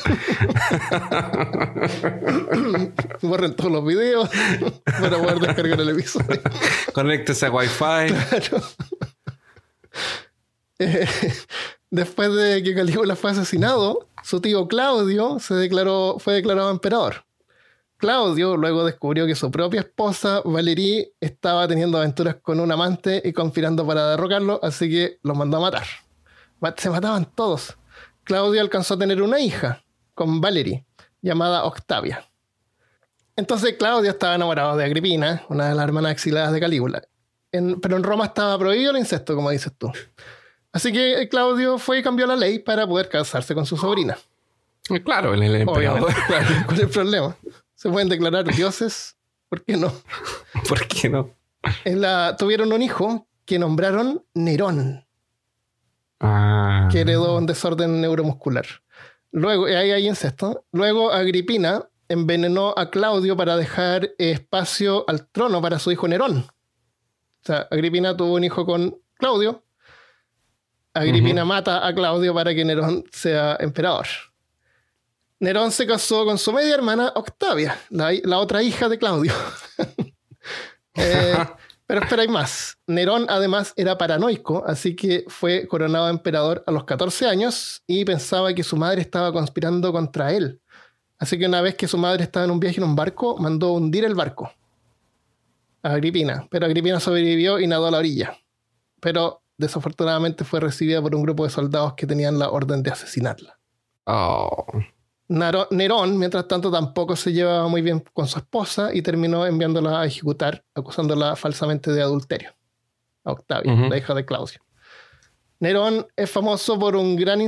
[3.20, 4.30] Borren todos los videos
[4.84, 6.40] para poder descargar el episodio.
[6.94, 8.14] Conéctese a Wi-Fi.
[8.40, 8.62] Claro.
[10.78, 11.06] Eh,
[11.90, 17.26] después de que Calígula fue asesinado, su tío Claudio se declaró, fue declarado emperador.
[17.98, 23.32] Claudio luego descubrió que su propia esposa, Valerie, estaba teniendo aventuras con un amante y
[23.32, 25.84] conspirando para derrocarlo, así que los mandó a matar.
[26.60, 27.76] Ma- Se mataban todos.
[28.24, 29.82] Claudio alcanzó a tener una hija
[30.14, 30.84] con Valerie,
[31.22, 32.28] llamada Octavia.
[33.36, 37.02] Entonces Claudio estaba enamorado de Agripina, una de las hermanas exiliadas de Calígula.
[37.52, 39.90] En- pero en Roma estaba prohibido el incesto, como dices tú.
[40.72, 44.18] Así que Claudio fue y cambió la ley para poder casarse con su sobrina.
[45.04, 46.02] Claro, el, el emperador.
[46.02, 47.36] Obviamente, claro, ¿cuál es el problema?
[47.86, 49.16] Se pueden declarar dioses,
[49.48, 49.92] ¿por qué no?
[50.68, 51.30] ¿Por qué no?
[51.84, 55.06] En la- tuvieron un hijo que nombraron Nerón,
[56.18, 56.88] Ah.
[56.90, 58.66] que heredó un desorden neuromuscular.
[59.30, 60.64] Luego, ahí hay incesto.
[60.72, 66.38] Luego Agripina envenenó a Claudio para dejar espacio al trono para su hijo Nerón.
[66.38, 69.62] O sea, Agripina tuvo un hijo con Claudio.
[70.92, 74.06] Agripina mata a Claudio para que Nerón sea emperador.
[75.38, 79.32] Nerón se casó con su media hermana Octavia, la, otra hija de Claudio.
[80.98, 81.36] Eh,
[81.86, 82.78] pero espera, hay más.
[82.86, 88.54] Nerón además era paranoico, así que fue coronado emperador a los 14 años y pensaba
[88.54, 90.58] que su madre estaba conspirando contra él.
[91.18, 93.72] Así que una vez que su madre estaba en un viaje en un barco, mandó
[93.72, 94.50] hundir el barco
[95.82, 96.46] a Agripina.
[96.50, 98.38] Pero Agripina sobrevivió y nadó a la orilla.
[99.00, 103.58] Pero desafortunadamente fue recibida por un grupo de soldados que tenían la orden de asesinarla.
[104.06, 104.66] Oh.
[105.28, 110.06] Nerón, mientras tanto, tampoco se llevaba muy bien con su esposa y terminó enviándola a
[110.06, 112.54] ejecutar, acusándola falsamente de adulterio.
[113.24, 114.60] A Octavia, la hija de Claudio.
[115.58, 117.40] Nerón es famoso por un gran...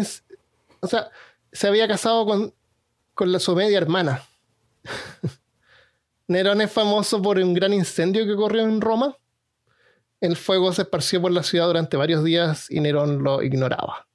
[0.80, 1.10] O sea,
[1.52, 2.52] se había casado con,
[3.14, 4.24] con la, su media hermana.
[6.26, 9.16] Nerón es famoso por un gran incendio que ocurrió en Roma.
[10.20, 14.07] El fuego se esparció por la ciudad durante varios días y Nerón lo ignoraba.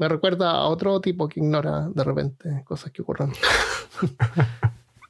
[0.00, 3.32] Me recuerda a otro tipo que ignora de repente cosas que ocurren.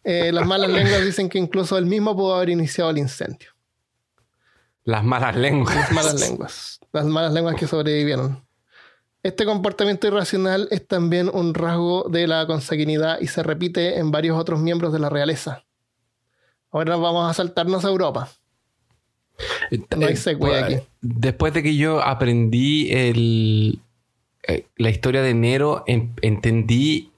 [0.02, 3.50] Eh, las malas lenguas dicen que incluso él mismo pudo haber iniciado el incendio.
[4.82, 5.76] Las malas lenguas.
[5.76, 6.80] Las malas lenguas.
[6.90, 8.42] Las malas lenguas que sobrevivieron.
[9.22, 14.38] Este comportamiento irracional es también un rasgo de la consanguinidad y se repite en varios
[14.38, 15.64] otros miembros de la realeza.
[16.70, 18.30] Ahora vamos a saltarnos a Europa.
[19.98, 20.74] No hay segue aquí.
[20.74, 23.80] Eh, Después de que yo aprendí el,
[24.44, 27.10] eh, la historia de Nero, en- entendí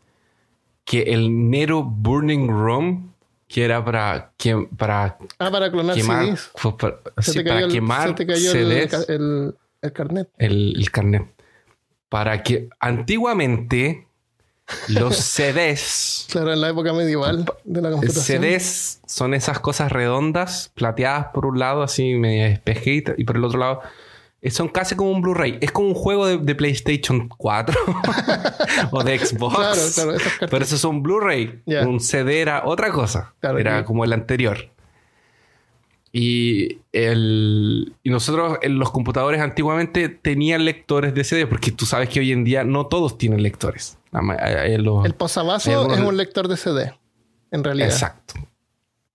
[0.84, 3.12] que el Nero Burning Room,
[3.48, 6.50] que era para, que, para Ah, para clonar quemar, CDs.
[6.56, 9.54] fue para, Se sí, te para cayó, el, quemar se te cayó el, CDs, el-
[9.82, 10.28] el carnet.
[10.38, 11.26] el, el carnet.
[12.08, 14.06] Para que antiguamente
[14.88, 18.42] los CDs Claro, en la época medieval de la computación.
[18.42, 23.44] CDs son esas cosas redondas, plateadas por un lado, así media espejita, y por el
[23.44, 23.80] otro lado
[24.50, 25.58] son casi como un Blu-ray.
[25.60, 27.78] Es como un juego de, de PlayStation 4
[28.90, 29.54] o de Xbox.
[29.56, 30.50] Claro, claro, esas cartas.
[30.50, 31.62] Pero eso es un Blu-ray.
[31.86, 33.34] Un CD era otra cosa.
[33.40, 34.70] Claro, era como el anterior.
[36.14, 42.10] Y, el, y nosotros en los computadores antiguamente tenían lectores de CD, porque tú sabes
[42.10, 43.96] que hoy en día no todos tienen lectores.
[44.66, 46.92] Eh, los- El posavasos algunos- es un lector de CD,
[47.50, 47.88] en realidad.
[47.88, 48.34] Exacto.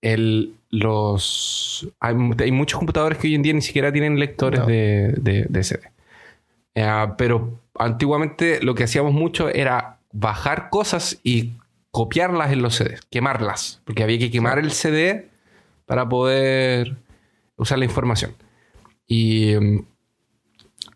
[0.02, 4.66] El, los, hay, hay muchos computadores que hoy en día ni siquiera tienen lectores No.
[4.66, 5.92] de, de, de CD.
[6.76, 11.54] Eh, pero antiguamente lo que hacíamos mucho era bajar cosas y
[11.92, 15.30] copiarlas en los CDs, quemarlas, porque había que quemar el CD
[15.86, 16.98] para poder
[17.56, 18.34] usar la información.
[19.08, 19.86] Y mm,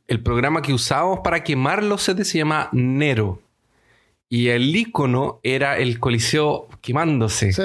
[0.08, 3.42] el programa que usábamos para quemar los CDs se llama Nero.
[4.30, 7.52] Y el icono era el coliseo quemándose.
[7.54, 7.62] Sí.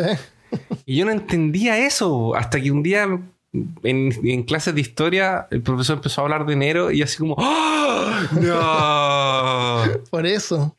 [0.84, 5.62] Y yo no entendía eso hasta que un día en, en clases de historia el
[5.62, 8.26] profesor empezó a hablar de Nero y así como ¡Ah!
[8.32, 10.02] ¡No!
[10.10, 10.76] Por eso.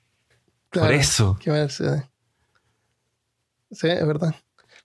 [0.71, 1.37] Por eso.
[1.41, 2.03] que va el CD.
[3.71, 4.35] Sí, es verdad.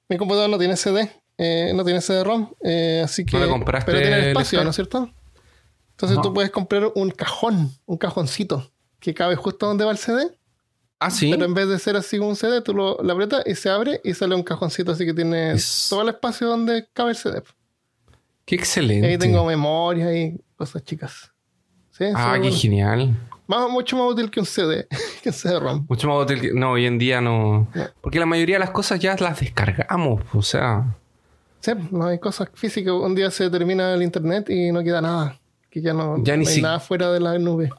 [0.09, 3.39] Mi computador no tiene CD, eh, no tiene CD-ROM, eh, así que.
[3.39, 4.63] ¿No compraste pero tiene espacio?
[4.65, 5.11] ¿no es cierto?
[5.91, 10.37] Entonces tú puedes comprar un cajón, un cajoncito, que cabe justo donde va el CD,
[11.05, 11.31] Ah, sí.
[11.31, 13.69] pero en vez de ser así como un CD, tú lo, lo aprietas y se
[13.71, 17.17] abre y sale un cajoncito así que tiene Es- todo el espacio donde cabe el
[17.17, 17.43] CD.
[18.45, 19.07] Qué Y excelente.
[19.07, 21.31] ahí tengo memoria y cosas chicas.
[21.91, 22.57] Sí, ah, qué bueno.
[22.57, 23.17] genial.
[23.47, 24.87] Más, mucho más útil que un CD,
[25.23, 25.87] que un CD-ROM.
[25.89, 26.53] Mucho más útil que...
[26.53, 27.69] No, hoy en día no.
[27.75, 27.85] No.
[28.01, 30.23] Porque la mayoría de las cosas ya las descargamos.
[30.33, 30.97] O sea,
[31.61, 32.93] Sí, no hay cosas físicas.
[32.95, 35.39] Un día se termina el internet y no queda nada.
[35.71, 37.71] Que ya no, Ya ni hay si- nada fuera de la nube.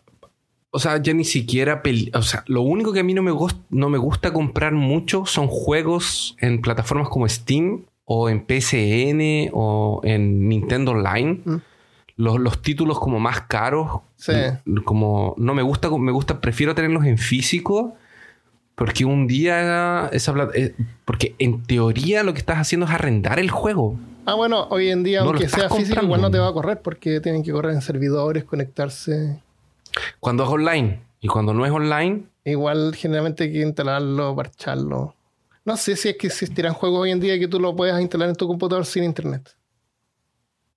[0.76, 1.82] O sea, ya ni siquiera...
[2.14, 3.32] O sea, lo único que a mí no me,
[3.70, 10.02] no me gusta comprar mucho son juegos en plataformas como Steam o en PSN o
[10.04, 11.40] en Nintendo Online.
[11.46, 11.56] Mm.
[12.18, 14.34] Los, los títulos como más caros, Sí.
[14.86, 17.96] como no me gusta, me gusta, prefiero tenerlos en físico
[18.76, 20.74] porque un día esa plata, eh,
[21.06, 23.96] porque en teoría lo que estás haciendo es arrendar el juego.
[24.26, 26.06] Ah, bueno, hoy en día, No aunque sea físico, comprando.
[26.06, 29.40] igual no te va a correr porque tienen que correr en servidores, conectarse.
[30.20, 35.16] Cuando es online y cuando no es online, Igual, generalmente hay que instalarlo, parcharlo.
[35.64, 38.28] No sé si es que existirán juegos hoy en día que tú lo puedas instalar
[38.28, 39.56] en tu computador sin internet.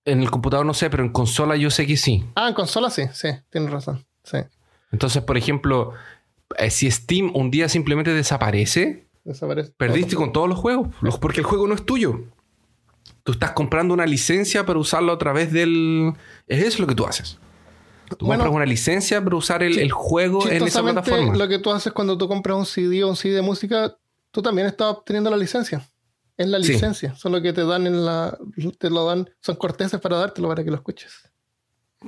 [0.05, 2.25] en el computador no sé, pero en consola yo sé que sí.
[2.37, 4.07] Ah, en consola sí, sí, tienes razón.
[4.23, 4.39] Sí,
[4.93, 5.93] Entonces, por ejemplo,
[6.59, 9.73] eh, si Steam un día simplemente desaparece, desaparece.
[9.77, 12.21] perdiste con todos los juegos, los- porque el juego no es tuyo.
[13.25, 16.13] Tú estás comprando una licencia para usarlo a través del...
[16.47, 17.41] Es eso lo que tú haces.
[18.17, 21.37] Tú Bueno, compras una licencia para usar el, el juego en esa plataforma.
[21.37, 23.97] lo que tú haces cuando tú compras un CD o un CD de música,
[24.31, 25.89] tú también estás obteniendo la licencia.
[26.37, 26.73] Es la Sí.
[26.73, 27.15] licencia.
[27.17, 28.37] Solo que te dan en la.
[28.79, 29.29] Te lo dan.
[29.41, 31.13] Son corteses para dártelo para que lo escuches.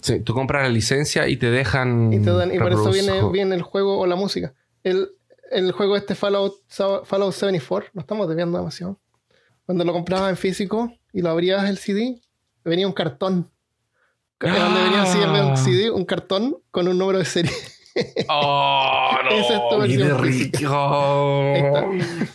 [0.03, 2.13] Sí, tú compras la licencia y te dejan...
[2.13, 2.55] Y te dan.
[2.55, 4.53] Y por eso viene, viene el juego o la música.
[4.85, 5.09] El,
[5.51, 6.55] el juego este Fallout,
[7.05, 9.01] Fallout 74, no estamos debiendo demasiado.
[9.65, 12.21] Cuando lo comprabas en físico y lo abrías el CD,
[12.65, 13.51] venía un cartón.
[14.41, 14.59] ¡Ah!
[14.59, 17.53] Donde venía vez de un CD, un cartón con un número de serie.
[18.29, 19.31] ¡Oh, no!
[19.31, 21.43] Esa es tu ¡Qué versión rico!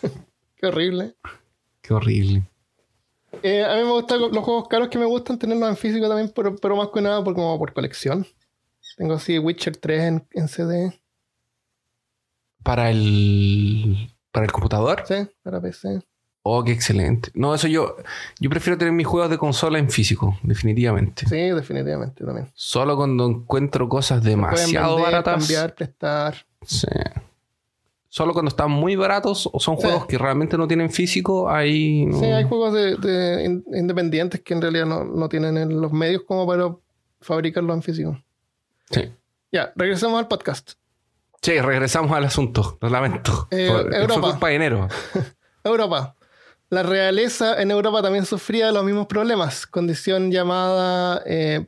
[0.57, 1.15] Qué horrible.
[1.81, 2.43] ¡Qué horrible!
[3.41, 6.31] Eh, a mí me gustan los juegos caros que me gustan tenerlos en físico también,
[6.35, 8.25] pero, pero más que nada por, como por colección.
[8.95, 11.01] Tengo así Witcher 3 en, en CD,
[12.63, 14.15] ¿Para el...
[14.31, 15.03] ¿Para el computador?
[15.05, 16.01] sí, para PC.
[16.45, 17.29] Oh, qué excelente.
[17.33, 17.95] No, eso yo...
[18.39, 21.25] Yo prefiero tener mis juegos de consola en físico, definitivamente.
[21.27, 22.49] Sí, definitivamente también.
[22.53, 25.39] Solo cuando encuentro cosas demasiado vender, baratas.
[25.39, 26.35] cambiar, prestar.
[26.65, 26.87] Sí.
[28.09, 29.83] Solo cuando están muy baratos o son Sí.
[29.83, 32.05] juegos que realmente no tienen físico, ahí...
[32.05, 35.91] no- Sí, hay juegos de, de in- independientes que en realidad no, no tienen los
[35.93, 36.75] medios como para
[37.21, 38.21] fabricarlos en físico.
[38.91, 39.09] Sí.
[39.51, 40.73] Ya, regresemos al podcast.
[41.41, 42.77] Sí, regresamos al asunto.
[42.81, 43.47] Lo lamento.
[43.49, 44.29] Eh, Fue- fue Europa.
[44.31, 44.87] culpa de enero.
[45.63, 46.15] Europa.
[46.73, 51.67] La realeza en Europa también sufría los mismos problemas, condición llamada eh,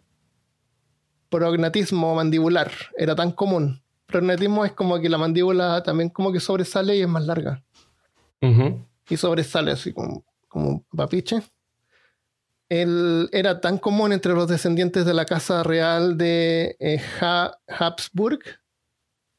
[1.29, 2.71] prognatismo mandibular.
[2.97, 3.83] Era tan común.
[4.07, 7.63] Prognatismo es como que la mandíbula también como que sobresale y es más larga.
[9.07, 11.43] Y sobresale así como, como un papiche.
[12.67, 18.39] Él era tan común entre los descendientes de la casa real de eh, Ha- Habsburg,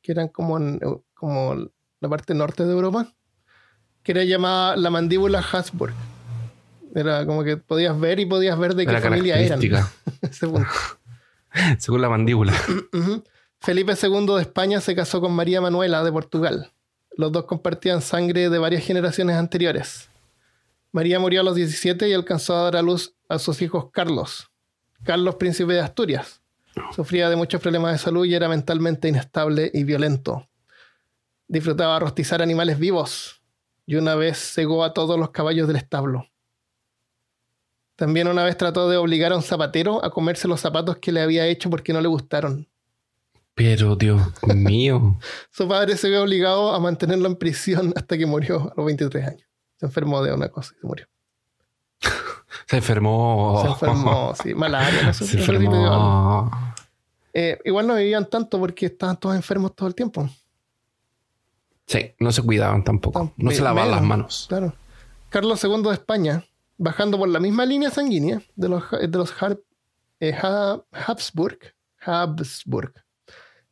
[0.01, 0.79] que eran como, en-
[1.13, 1.57] como
[2.01, 3.16] la parte norte de Europa,
[4.07, 5.93] que era llamada la mandíbula Habsburg.
[6.95, 9.61] Era como que podías ver y podías ver de qué familia eran.
[11.79, 12.53] Según la mandíbula.
[13.61, 16.71] Felipe II de España se casó con María Manuela de Portugal.
[17.17, 20.09] Los dos compartían sangre de varias generaciones anteriores.
[20.93, 24.53] María murió a los 17 y alcanzó a dar a luz a sus hijos Carlos.
[25.03, 26.43] Carlos, príncipe de Asturias.
[26.95, 30.49] Sufría de muchos problemas de salud y era mentalmente inestable y violento.
[31.49, 33.36] Disfrutaba rostizar animales vivos
[33.87, 36.26] y una vez cegó a todos los caballos del establo.
[37.95, 41.22] También una vez trató de obligar a un zapatero a comerse los zapatos que le
[41.22, 42.68] había hecho porque no le gustaron.
[43.55, 44.20] Pero Dios
[44.55, 45.18] mío.
[45.51, 49.26] Su padre se vio obligado a mantenerlo en prisión hasta que murió a los 23
[49.26, 49.49] años.
[49.78, 51.07] Se enfermó de una cosa y se murió.
[52.66, 53.62] Se enfermó.
[53.62, 56.51] Se enfermó, sí, malaria, no sé Se enfermó.
[57.32, 60.28] Eh, igual no vivían tanto porque estaban todos enfermos todo el tiempo.
[61.87, 63.32] Sí, no se cuidaban tampoco.
[63.37, 64.47] No se lavaban las manos.
[64.49, 64.74] Claro.
[65.28, 66.45] Carlos II de España,
[66.78, 69.61] bajando por la misma línea sanguínea de los, de los Har-
[70.20, 71.59] eh, Ha- Habsburg,
[72.01, 72.93] Habsburg.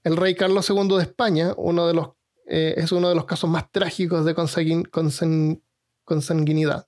[0.02, 2.08] El rey Carlos II de España uno de los,
[2.46, 5.60] eh, es uno de los casos más trágicos de consanguin- consan-
[6.04, 6.86] consanguinidad.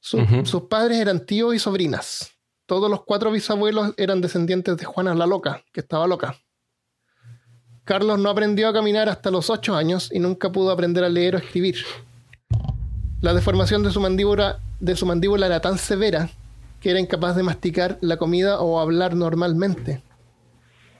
[0.00, 0.24] Su-.
[0.44, 2.32] Sus padres eran tíos y sobrinas.
[2.66, 6.36] Todos los cuatro bisabuelos eran descendientes de Juana la Loca, que estaba loca.
[7.88, 11.36] Carlos no aprendió a caminar hasta los ocho años y nunca pudo aprender a leer
[11.36, 11.78] o escribir.
[13.22, 16.28] La deformación de su mandíbula, de su mandíbula era tan severa
[16.82, 20.02] que era incapaz de masticar la comida o hablar normalmente.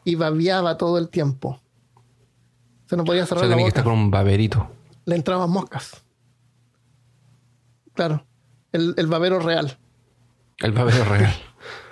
[0.02, 1.60] Y babeaba todo el tiempo.
[2.86, 3.80] Se no podía O cerrar sea, la tenía que boca.
[3.80, 4.70] estar con un baberito.
[5.04, 6.02] Le entraban moscas.
[7.92, 8.24] Claro.
[8.72, 9.76] El, el babero real.
[10.60, 11.34] El babero real.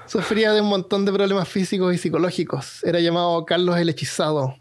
[0.06, 2.82] Sufría de un montón de problemas físicos y psicológicos.
[2.82, 4.56] Era llamado Carlos el Hechizado.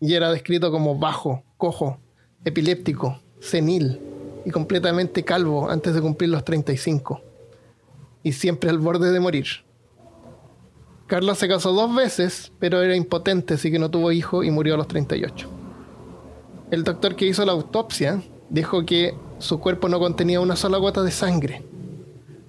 [0.00, 1.98] Y era descrito como bajo, cojo,
[2.44, 4.00] epiléptico, senil
[4.44, 7.20] y completamente calvo antes de cumplir los 35.
[8.22, 9.46] Y siempre al borde de morir.
[11.06, 14.74] Carlos se casó dos veces, pero era impotente, así que no tuvo hijo y murió
[14.74, 15.48] a los 38.
[16.70, 21.02] El doctor que hizo la autopsia dijo que su cuerpo no contenía una sola gota
[21.02, 21.64] de sangre.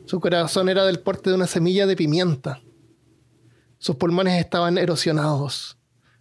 [0.06, 2.62] Su corazón era del porte de una semilla de pimienta.
[3.78, 5.79] Sus pulmones estaban erosionados.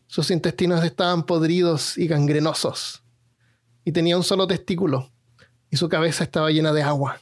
[0.08, 3.04] Sus intestinos estaban podridos y gangrenosos.
[3.84, 5.12] Y tenía un solo testículo.
[5.70, 7.20] Y su cabeza estaba llena de agua.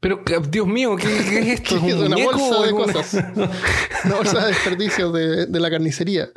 [0.00, 1.76] Pero, que- Dios mío, ¿qué, qué es esto?
[1.86, 3.14] Es ¿Un una bolsa de cosas.
[4.04, 6.28] Una bolsa de desperdicios de, de la carnicería.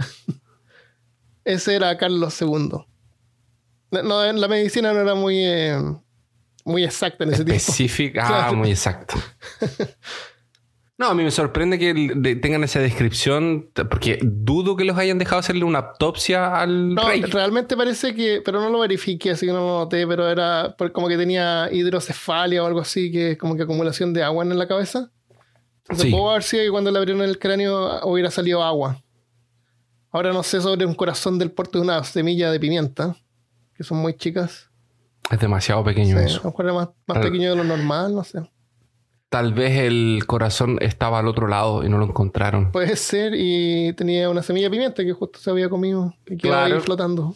[1.43, 2.69] Ese era Carlos II.
[3.91, 5.77] No, no, la medicina no era muy, eh,
[6.65, 7.57] muy exacta en ese tiempo.
[7.57, 8.23] Específica.
[8.23, 8.57] Ah, Claro.
[8.57, 9.15] muy exacto.
[10.99, 15.39] No, a mí me sorprende que tengan esa descripción, porque dudo que los hayan dejado
[15.39, 17.21] hacerle una autopsia al No, rey.
[17.21, 21.07] realmente parece que, pero no lo verifiqué, así que no lo noté, pero era como
[21.07, 24.67] que tenía hidrocefalia o algo así, que es como que acumulación de agua en la
[24.67, 25.11] cabeza.
[25.83, 26.11] Entonces Sí.
[26.11, 28.99] puedo haber sido que cuando le abrieron el cráneo hubiera salido agua.
[30.11, 33.15] Ahora no sé sobre un corazón del porte de una semilla de pimienta,
[33.75, 34.71] que son muy chicas.
[35.29, 36.41] Es demasiado Sí, pequeño a lo eso.
[36.43, 36.89] mejor era más,
[37.21, 38.39] pequeño de lo normal, no sé.
[39.29, 42.71] Tal vez el corazón estaba al otro lado y no lo encontraron.
[42.71, 46.55] Puede ser, y tenía una semilla de pimienta que justo se había comido, que quedó
[46.55, 46.81] ahí Claro.
[46.81, 47.35] flotando.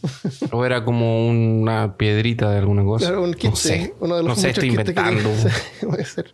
[0.53, 3.07] O era como una piedrita de alguna cosa.
[3.07, 3.93] Claro, un no sé.
[3.99, 5.29] uno de los no sé, estoy que inventando.
[5.79, 6.33] Sí, puede ser.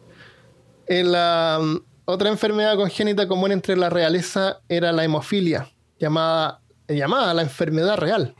[0.87, 7.41] La, um, otra enfermedad congénita común entre la realeza era la hemofilia, llamada, llamada la
[7.41, 8.35] enfermedad real.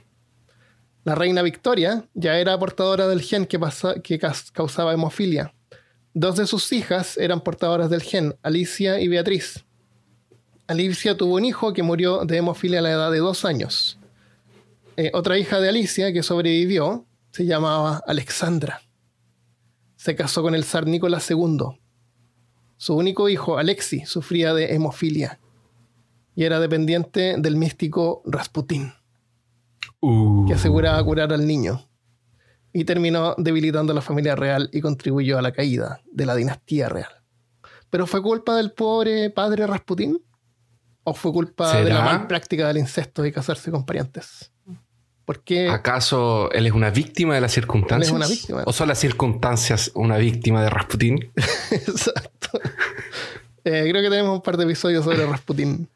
[1.04, 4.20] La reina Victoria ya era portadora del gen que, pasa- que
[4.54, 5.52] causaba hemofilia.
[6.20, 9.64] Dos de sus hijas eran portadoras del gen, Alicia y Beatriz.
[10.66, 14.00] Alicia tuvo un hijo que murió de hemofilia a la edad de dos años.
[14.96, 18.82] Eh, otra hija de Alicia que sobrevivió se llamaba Alexandra.
[19.96, 21.78] Se casó con el zar Nicolás II.
[22.78, 25.40] Su único hijo, Alexi, sufría de hemofilia
[26.34, 28.92] y era dependiente del místico Rasputín,
[30.00, 31.88] Uh, que aseguraba curar al niño.
[32.78, 36.88] Y terminó debilitando a la familia real y contribuyó a la caída de la dinastía
[36.90, 37.10] real.
[37.90, 40.22] ¿Pero fue culpa del pobre padre Rasputín?
[41.04, 44.52] ¿O fue culpa de la mal práctica del incesto y casarse con parientes?
[45.26, 45.70] ¿Por qué?
[45.70, 48.12] ¿Acaso él es una víctima de las circunstancias?
[48.12, 48.64] Él es una víctima.
[48.68, 51.32] ¿O son las circunstancias una víctima de Rasputín?
[51.72, 52.60] Exacto.
[53.64, 55.90] Eh, creo que tenemos un par de episodios sobre Rasputín.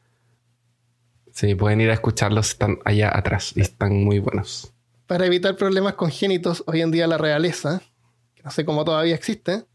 [1.31, 4.73] Sí, pueden ir a escucharlos, están allá atrás y están muy buenos.
[5.11, 7.81] Para evitar problemas congénitos, hoy en día la realeza,
[8.33, 9.65] que no sé cómo todavía existe,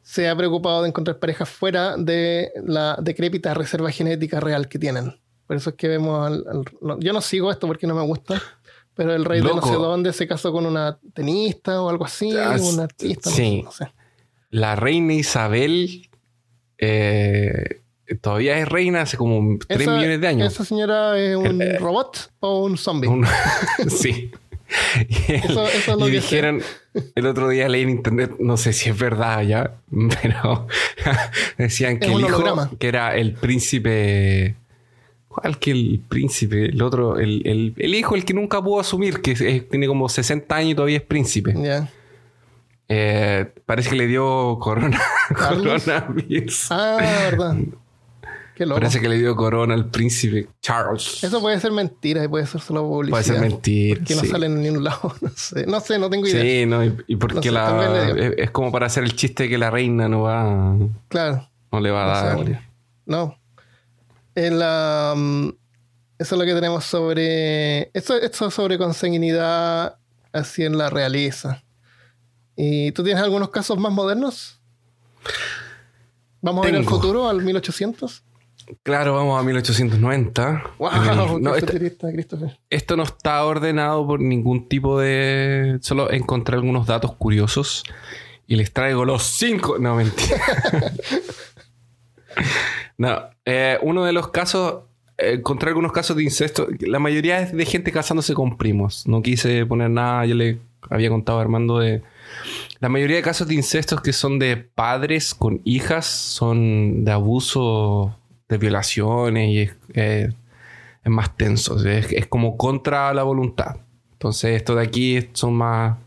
[0.00, 5.18] se ha preocupado de encontrar parejas fuera de la decrépita reserva genética real que tienen.
[5.48, 8.02] Por eso es que vemos al, al- no, yo no sigo esto porque no me
[8.02, 8.40] gusta,
[8.94, 12.30] pero el rey de no sé dónde se casó con una tenista o algo así,
[12.36, 13.62] Ah, un artista, sí.
[13.64, 13.92] no sé.
[14.50, 16.08] La reina Isabel
[16.78, 17.80] eh,
[18.20, 20.52] todavía es reina hace como 3 Esa- millones de años.
[20.52, 23.08] ¿Esa señora es un Eh, robot o un zombie?
[23.08, 23.26] Un-
[23.88, 24.30] sí.
[25.08, 26.62] Y, el- Eso- eso es lo y que dijeron,
[27.14, 29.72] el otro día leí en internet, no sé si es verdad ya,
[30.22, 30.66] pero
[31.58, 32.70] decían que el hijo, holograma.
[32.78, 34.56] que era el príncipe,
[35.28, 36.66] ¿cuál que el príncipe?
[36.66, 40.08] El otro, el, el- el hijo, el que nunca pudo asumir, que es- tiene como
[40.08, 41.54] 60 años y todavía es príncipe.
[41.56, 41.88] Ya.
[42.88, 45.00] Eh, parece que le dio corona,
[45.36, 46.70] coronavirus.
[46.70, 46.96] Ah,
[47.30, 47.56] verdad.
[48.64, 51.22] Parece que le dio corona al príncipe Charles.
[51.22, 53.10] Eso puede ser mentira y puede ser solo publicidad.
[53.12, 54.02] Puede ser mentira.
[54.04, 54.26] Que no sí.
[54.28, 55.14] sale en ningún lado.
[55.20, 56.42] No sé, no, sé, no tengo idea.
[56.42, 59.44] Sí, no, y, y porque No sé, la, es, es como para hacer el chiste
[59.44, 60.74] de que la reina no va,
[61.08, 61.48] Claro.
[61.72, 62.62] no le va a dar.
[63.04, 63.38] No.
[64.34, 65.48] En la, mm,
[66.18, 67.90] eso es lo que tenemos sobre.
[67.92, 69.96] Esto, esto es sobre consanguinidad
[70.32, 71.62] así en la realeza.
[72.56, 74.60] ¿Y tú tienes algunos casos más modernos?
[76.40, 76.96] ¿Vamos a ir al Tengo.
[76.96, 78.22] futuro, al 1800?
[78.82, 80.62] Claro, vamos a 1890.
[80.78, 80.90] ¡Wow!
[80.90, 82.58] El- ¡Qué no, Christopher!
[82.70, 85.78] esto no está ordenado por ningún tipo de.
[85.82, 87.84] Solo encontré algunos datos curiosos
[88.46, 89.78] y les traigo los cinco.
[89.78, 90.40] No, mentira.
[92.98, 94.82] no, eh, uno de los casos.
[95.18, 96.66] eh, encontré algunos casos de incesto.
[96.80, 99.06] La mayoría es de gente casándose con primos.
[99.06, 100.26] No quise poner nada.
[100.26, 100.58] Yo le
[100.90, 102.02] había contado a Armando de.
[102.80, 108.16] La mayoría de casos de incestos que son de padres con hijas son de abuso,
[108.48, 110.32] de violaciones y es, eh,
[111.02, 111.78] es más tenso.
[111.86, 113.76] Es, es como contra la voluntad.
[114.12, 115.98] Entonces, estos de aquí son más.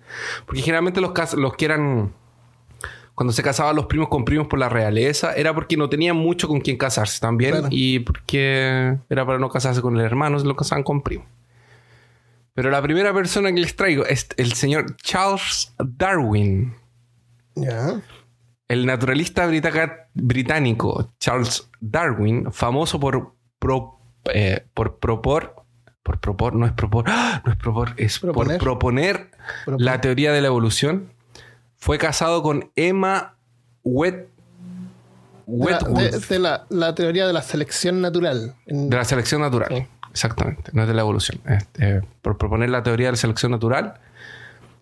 [0.46, 2.14] Porque generalmente los, los que eran.
[3.14, 6.48] Cuando se casaban los primos con primos por la realeza, era porque no tenían mucho
[6.48, 7.52] con quien casarse también.
[7.52, 7.68] Claro.
[7.70, 11.28] Y porque era para no casarse con el hermano, se lo casaban con primos.
[12.54, 16.76] Pero la primera persona que les traigo es el señor Charles Darwin.
[17.56, 18.02] Ya.
[18.70, 19.50] El naturalista
[20.14, 23.98] británico Charles Darwin, famoso por, pro-
[24.34, 25.56] eh, por propor,
[26.04, 27.42] por propor, no es propor, ¡Ah!
[27.46, 28.58] no es propor, es Proponer.
[28.58, 29.32] por proponer
[29.66, 29.86] Proponer.
[29.86, 31.12] la teoría de la evolución.
[31.78, 33.36] Fue casado con Emma
[33.84, 34.28] Wet,
[35.48, 38.56] De, la, Wetwood, de- de, de la, la teoría de la selección natural.
[38.68, 39.70] En- la selección natural.
[39.70, 39.88] Sí.
[40.12, 41.40] Exactamente, no es de la evolución.
[41.46, 43.96] Este, por proponer la teoría de la selección natural,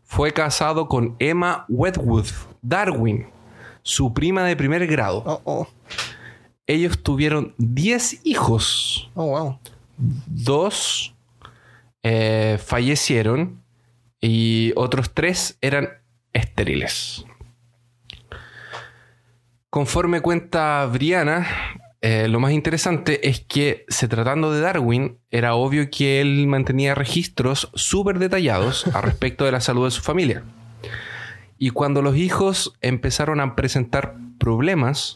[0.03, 2.27] fue casado con Emma Wetwood
[2.61, 3.27] Darwin,
[3.87, 5.23] su prima de primer grado.
[5.25, 5.67] Oh, oh.
[6.67, 9.09] Ellos tuvieron 10 hijos.
[9.15, 9.59] Oh, wow.
[9.97, 11.15] Dos
[12.03, 13.63] eh, fallecieron
[14.19, 15.87] y otros tres eran
[16.33, 17.25] estériles.
[19.69, 21.47] Conforme cuenta Briana,
[22.01, 26.93] eh, lo más interesante es que, se tratando de Darwin, era obvio que él mantenía
[26.93, 30.43] registros súper detallados a respecto de la salud de su familia.
[31.57, 35.15] Y cuando los hijos empezaron a presentar problemas,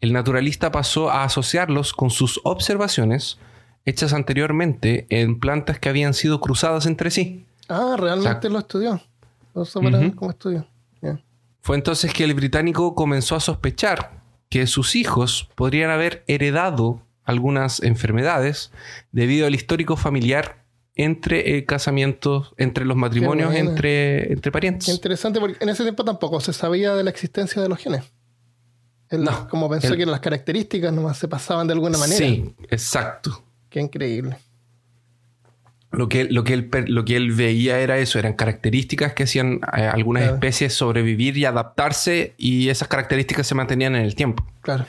[0.00, 3.38] el naturalista pasó a asociarlos con sus observaciones
[3.84, 7.44] hechas anteriormente en plantas que habían sido cruzadas entre sí.
[7.68, 9.00] Ah, realmente lo estudió.
[9.54, 9.64] Lo.
[11.62, 17.82] Fue entonces que el británico comenzó a sospechar que sus hijos podrían haber heredado algunas
[17.82, 18.72] enfermedades
[19.12, 20.59] debido al histórico familiar
[21.02, 24.88] entre eh, casamientos, entre los matrimonios, entre, entre Qué parientes.
[24.88, 28.04] interesante porque en ese tiempo tampoco se sabía de la existencia de los genes.
[29.08, 29.48] Él, No.
[29.48, 32.18] como pensó Él- que las características nomás se pasaban de alguna manera.
[32.18, 33.42] Sí, exacto.
[33.68, 34.36] Qué increíble.
[35.92, 39.60] Lo que, lo, que él, lo que él veía era eso, eran características que hacían
[39.76, 40.34] eh, algunas Claro.
[40.36, 44.44] especies sobrevivir y adaptarse y esas características se mantenían en el tiempo.
[44.60, 44.86] Claro.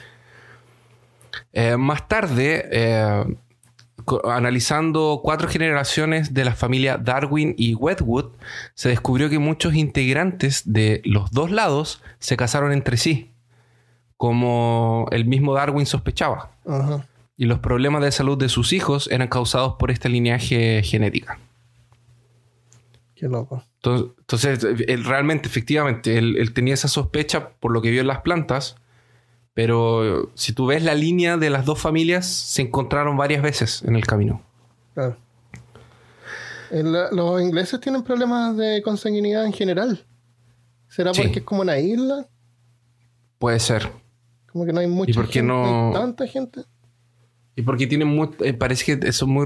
[1.52, 3.24] Eh, más tarde, eh,
[4.24, 8.32] analizando cuatro generaciones de la familia Darwin y Wedgwood,
[8.74, 13.30] se descubrió que muchos integrantes de los dos lados se casaron entre sí,
[14.16, 16.50] como el mismo Darwin sospechaba.
[16.66, 17.06] Ajá.
[17.36, 21.38] Y los problemas de salud de sus hijos eran causados por este lineaje genética.
[23.14, 23.64] Qué loco.
[23.84, 28.20] Entonces, él realmente, efectivamente, él, él tenía esa sospecha por lo que vio en las
[28.20, 28.76] plantas,
[29.54, 33.96] pero si tú ves la línea de las dos familias, se encontraron varias veces en
[33.96, 34.42] el camino.
[34.94, 35.16] Claro.
[36.70, 40.04] El- los ingleses tienen problemas de consanguinidad en general.
[40.88, 41.22] ¿Será Sí.
[41.22, 42.26] porque es como una isla?
[43.38, 43.90] Puede ser.
[44.50, 46.62] Como que no hay mucha ¿Y por qué gente, no- hay tanta gente.
[47.56, 49.44] Y porque tienen muy, eh, parece que son muy,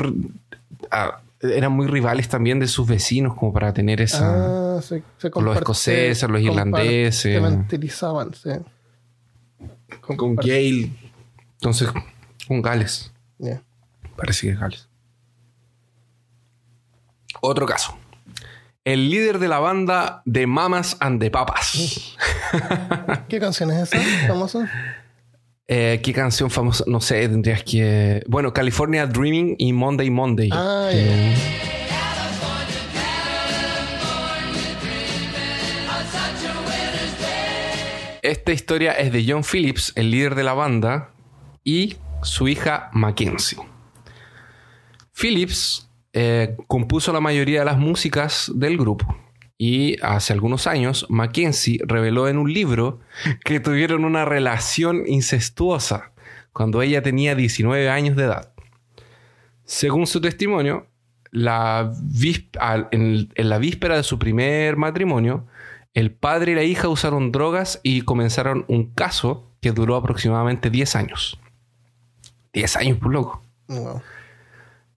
[0.90, 4.76] ah, eran muy rivales también de sus vecinos, como para tener esa.
[4.78, 7.34] Ah, se, se los escoceses, los irlandeses.
[7.40, 8.50] compartimentalizaban, sí.
[10.16, 10.90] Con Gale.
[11.54, 11.88] Entonces,
[12.46, 13.12] con Gales.
[13.38, 13.62] Ya.
[14.16, 14.88] Parece que es Gales.
[17.40, 17.96] Otro caso.
[18.84, 22.16] El líder de la banda de Mamas and the Papas.
[23.28, 24.70] ¿Qué canción es esa famosa?
[25.66, 26.84] Eh, ¿Qué canción famosa?
[26.86, 28.22] No sé, tendrías que.
[28.28, 30.50] Bueno, California Dreaming y Monday Monday.
[30.52, 31.75] Ah, ya.
[38.26, 41.12] Esta historia es de John Phillips, el líder de la banda,
[41.62, 43.56] y su hija Mackenzie.
[45.12, 49.16] Phillips eh, compuso la mayoría de las músicas del grupo
[49.56, 52.98] Y hace algunos años, Mackenzie reveló en un libro
[53.44, 56.10] que tuvieron una relación incestuosa
[56.52, 58.52] cuando ella tenía 19 años de edad.
[59.64, 60.88] Según su testimonio,
[61.30, 65.46] en la víspera de su primer matrimonio,
[65.96, 70.94] el padre y la hija usaron drogas y comenzaron un caso que duró aproximadamente 10
[70.94, 71.40] años.
[72.52, 73.42] 10 años, por loco.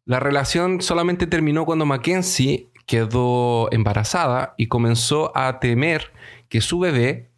[0.03, 6.11] La relación solamente terminó cuando Mackenzie quedó embarazada y comenzó a temer
[6.49, 7.29] que su bebé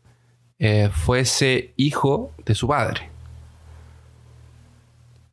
[0.57, 3.11] eh, fuese hijo de su padre.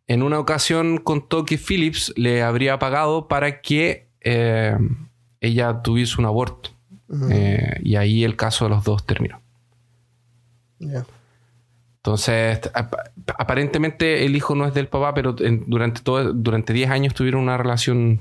[0.06, 4.76] En una ocasión contó que Phillips le habría pagado para que eh,
[5.40, 6.77] ella tuviese un aborto.
[7.30, 9.40] Eh, y ahí el caso de los dos terminó.
[11.98, 12.60] Entonces,
[13.38, 15.34] aparentemente el hijo no es del papá, pero
[15.66, 18.20] durante todo, durante 10 años tuvieron una relación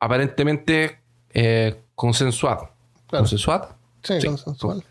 [0.00, 0.98] aparentemente
[1.32, 2.70] eh, consensuada.
[3.08, 3.76] ¿Consensuada?
[4.02, 4.84] Sí, consensual.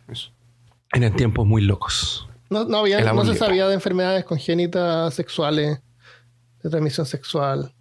[0.94, 2.28] En tiempos muy locos.
[2.50, 5.82] No, no, había, no se sabía de enfermedades congénitas sexuales,
[6.64, 7.74] de transmisión sexual.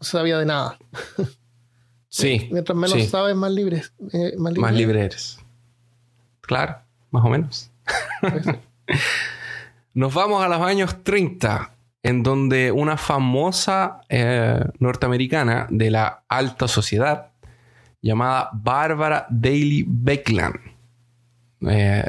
[0.00, 0.78] No se sabía de nada.
[2.08, 2.48] Sí.
[2.50, 3.92] Mientras menos sabes, más libres.
[4.12, 5.04] Eh, más, libre.
[5.04, 5.38] eres.
[6.40, 6.78] Claro,
[7.10, 7.70] más o menos.
[9.94, 16.68] Nos vamos a los años 30, en donde una famosa eh, norteamericana de la alta
[16.68, 17.30] sociedad,
[18.00, 20.56] llamada Barbara Daly Beckland,
[21.68, 22.08] eh,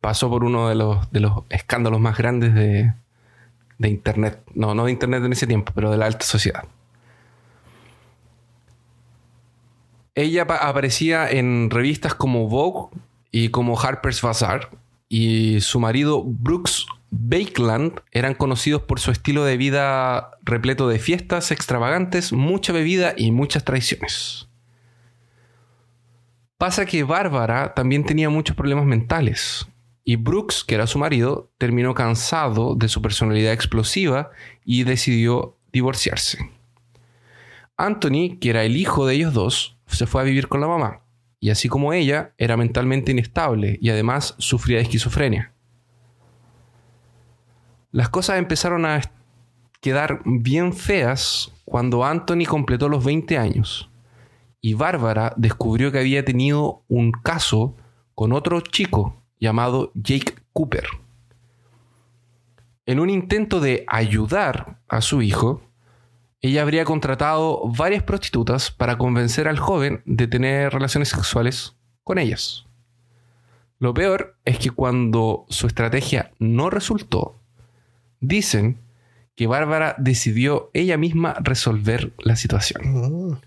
[0.00, 2.92] pasó por uno de los, de los escándalos más grandes de,
[3.78, 4.42] de Internet.
[4.54, 6.64] No, no de Internet en ese tiempo, pero de la alta sociedad.
[10.18, 12.90] Ella aparecía en revistas como Vogue
[13.30, 14.68] y como Harper's Bazaar
[15.08, 21.52] y su marido Brooks Bakeland eran conocidos por su estilo de vida repleto de fiestas
[21.52, 24.48] extravagantes, mucha bebida y muchas traiciones.
[26.56, 29.68] Pasa que Bárbara también tenía muchos problemas mentales
[30.02, 34.32] y Brooks, que era su marido, terminó cansado de su personalidad explosiva
[34.64, 36.57] y decidió divorciarse.
[37.78, 41.02] Anthony, que era el hijo de ellos dos, se fue a vivir con la mamá.
[41.40, 45.54] Y así como ella, era mentalmente inestable y además sufría de esquizofrenia.
[47.92, 49.00] Las cosas empezaron a
[49.80, 53.88] quedar bien feas cuando Anthony completó los 20 años
[54.60, 57.76] y Bárbara descubrió que había tenido un caso
[58.14, 60.84] con otro chico llamado Jake Cooper.
[62.86, 65.62] En un intento de ayudar a su hijo,
[66.40, 72.66] ella habría contratado varias prostitutas para convencer al joven de tener relaciones sexuales con ellas.
[73.80, 77.40] Lo peor es que cuando su estrategia no resultó,
[78.20, 78.78] dicen
[79.34, 83.30] que Bárbara decidió ella misma resolver la situación.
[83.30, 83.40] Mm.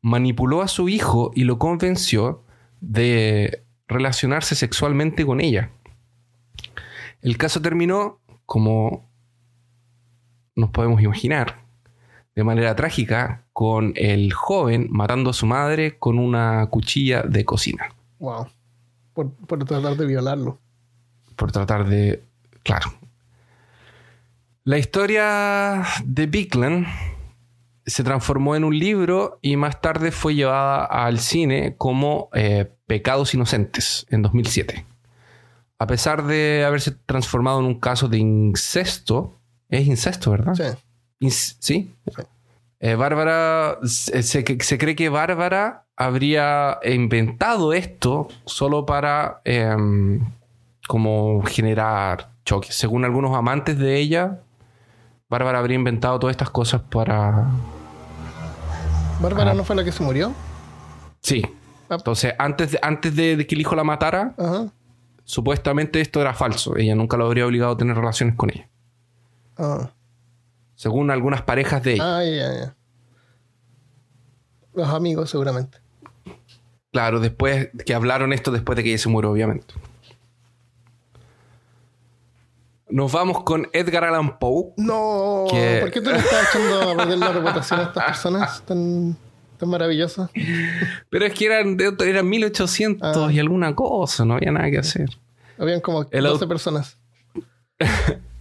[0.00, 2.44] Manipuló a su hijo y lo convenció
[2.80, 5.70] de relacionarse sexualmente con ella.
[7.20, 9.08] El caso terminó como
[10.56, 11.61] nos podemos imaginar,
[12.34, 17.94] de manera trágica con el joven matando a su madre con una cuchilla de cocina.
[18.18, 18.48] Wow.
[19.14, 20.58] Por, tratar de violarlo.
[21.36, 22.22] Por tratar de.
[22.62, 22.94] Claro.
[24.64, 26.86] La historia de Bigland
[27.84, 33.34] se transformó en un libro y más tarde fue llevada al cine como eh, Pecados
[33.34, 34.86] Inocentes en 2007.
[35.78, 40.54] A pesar de haberse transformado en un caso de incesto, es incesto, ¿verdad?
[40.54, 40.78] Sí.
[41.30, 41.94] ¿Sí?
[42.80, 50.20] Eh, Bárbara, se, cree que Bárbara habría inventado esto solo para em,
[50.88, 52.74] como generar choques.
[52.74, 54.40] Según algunos amantes de ella,
[55.28, 57.46] Bárbara habría inventado todas estas cosas para...
[59.20, 60.32] ¿Bárbara no fue la que se murió?
[61.20, 61.42] Sí.
[61.88, 61.94] Ah.
[61.94, 64.34] Entonces, antes de, antes de, que el hijo la matara,
[65.24, 66.76] supuestamente esto era falso.
[66.76, 68.68] Ella nunca lo habría obligado a tener relaciones con ella.
[69.56, 69.90] Ah.
[70.74, 72.18] Según algunas parejas de ella.
[72.18, 72.76] Ah, ya, ya.
[74.74, 75.78] Los amigos, seguramente.
[76.92, 79.74] Claro, después que hablaron esto después de que ella se murió, obviamente.
[82.88, 84.74] Nos vamos con Edgar Allan Poe.
[84.76, 89.16] No, ¿por qué tú le estás echando a perder la reputación a estas personas tan,
[89.56, 90.30] tan maravillosas?
[91.08, 93.32] Pero es que eran, eran 1800 ah.
[93.32, 95.08] y alguna cosa, no había nada que hacer.
[95.58, 96.98] Habían como 12 personas.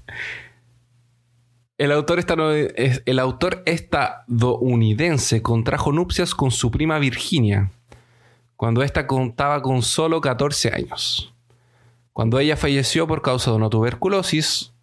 [1.81, 7.71] El autor, estadounidense contrajo nupcias con su prima Virginia,
[8.55, 11.33] cuando ésta contaba con solo 14 años.
[12.13, 14.75] Cuando ella falleció por causa de una tuberculosis,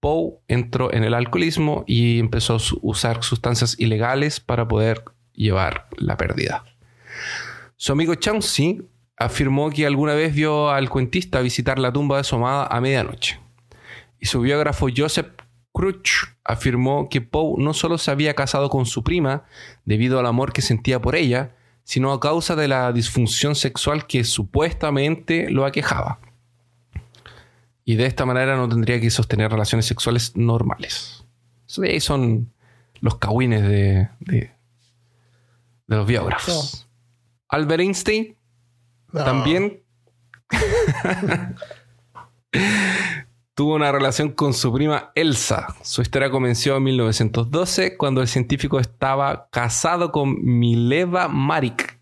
[0.00, 5.04] Poe entró en el alcoholismo y empezó a usar sustancias ilegales para poder
[5.34, 6.64] llevar la pérdida.
[7.76, 8.80] Su amigo Chauncey
[9.18, 13.38] afirmó que alguna vez vio al cuentista visitar la tumba de su amada a medianoche.
[14.18, 15.28] Y su biógrafo Joseph
[15.76, 19.44] Cruch afirmó que Poe no solo se había casado con su prima
[19.84, 21.54] debido al amor que sentía por ella,
[21.84, 26.18] sino a causa de la disfunción sexual que supuestamente lo aquejaba.
[27.84, 31.24] Y de esta manera no tendría que sostener relaciones sexuales normales.
[31.68, 32.50] Eso de ahí son
[33.00, 34.50] los cagüines de, de,
[35.86, 36.88] de los biógrafos.
[37.48, 38.34] Albert Einstein
[39.12, 39.24] No.
[39.24, 39.82] también
[43.56, 45.74] tuvo una relación con su prima Elsa.
[45.82, 51.98] Su historia comenzó en 1912 cuando el científico estaba casado con Mileva Marik.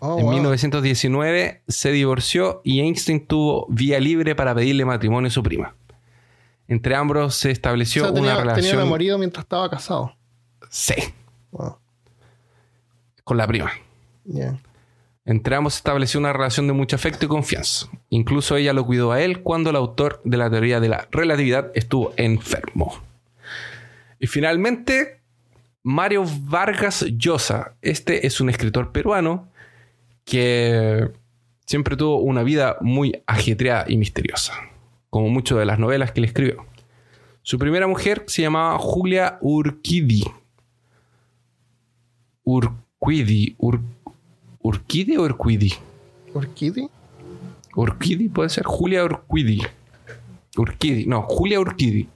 [0.00, 0.32] Oh, en wow.
[0.34, 5.74] 1919 se divorció y Einstein tuvo vía libre para pedirle matrimonio a su prima.
[6.68, 8.80] Entre ambos se O estableció sea, tenía, una tenía relación.
[8.80, 10.14] enamorado mientras estaba casado.
[10.68, 10.94] Sí,
[11.50, 11.78] Wow.
[13.24, 13.72] con la prima.
[14.24, 14.58] Yeah.
[15.24, 17.88] Entre ambos estableció una relación de mucho afecto y confianza.
[18.08, 21.70] Incluso ella lo cuidó a él cuando el autor de la teoría de la relatividad
[21.74, 23.00] estuvo enfermo.
[24.18, 25.20] Y finalmente,
[25.82, 27.74] Mario Vargas Llosa.
[27.82, 29.48] Este es un escritor peruano
[30.24, 31.10] que
[31.66, 34.54] siempre tuvo una vida muy ajetreada y misteriosa,
[35.10, 36.66] como muchas de las novelas que le escribió.
[37.42, 40.24] Su primera mujer se llamaba Julia Urquidi.
[42.44, 43.54] Urquidi.
[43.58, 43.80] Ur-
[44.62, 45.74] ¿Urquidi o Urquidi?
[46.34, 46.88] ¿Orquídea?
[47.74, 48.64] Urquidi puede ser.
[48.64, 49.62] Julia Urquidi.
[50.56, 51.06] Urquidi.
[51.06, 52.08] No, Julia Urquidi.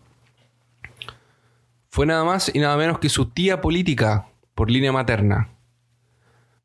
[1.88, 5.50] Fue nada más y nada menos que su tía política por línea materna.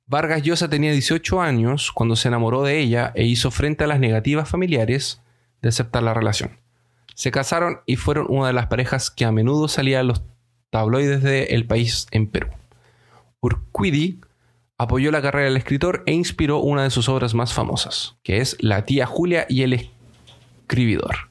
[0.06, 4.00] Vargas Llosa tenía 18 años cuando se enamoró de ella e hizo frente a las
[4.00, 5.22] negativas familiares
[5.62, 6.58] de aceptar la relación.
[7.14, 10.24] Se casaron y fueron una de las parejas que a menudo salía en los
[10.72, 12.48] tabloides del país en Perú.
[13.40, 14.20] Urquidi
[14.80, 18.56] apoyó la carrera del escritor e inspiró una de sus obras más famosas, que es
[18.62, 21.30] La tía Julia y el escribidor.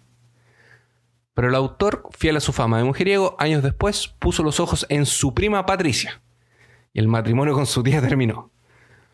[1.32, 5.06] Pero el autor, fiel a su fama de mujeriego, años después puso los ojos en
[5.06, 6.20] su prima Patricia,
[6.92, 8.50] y el matrimonio con su tía terminó.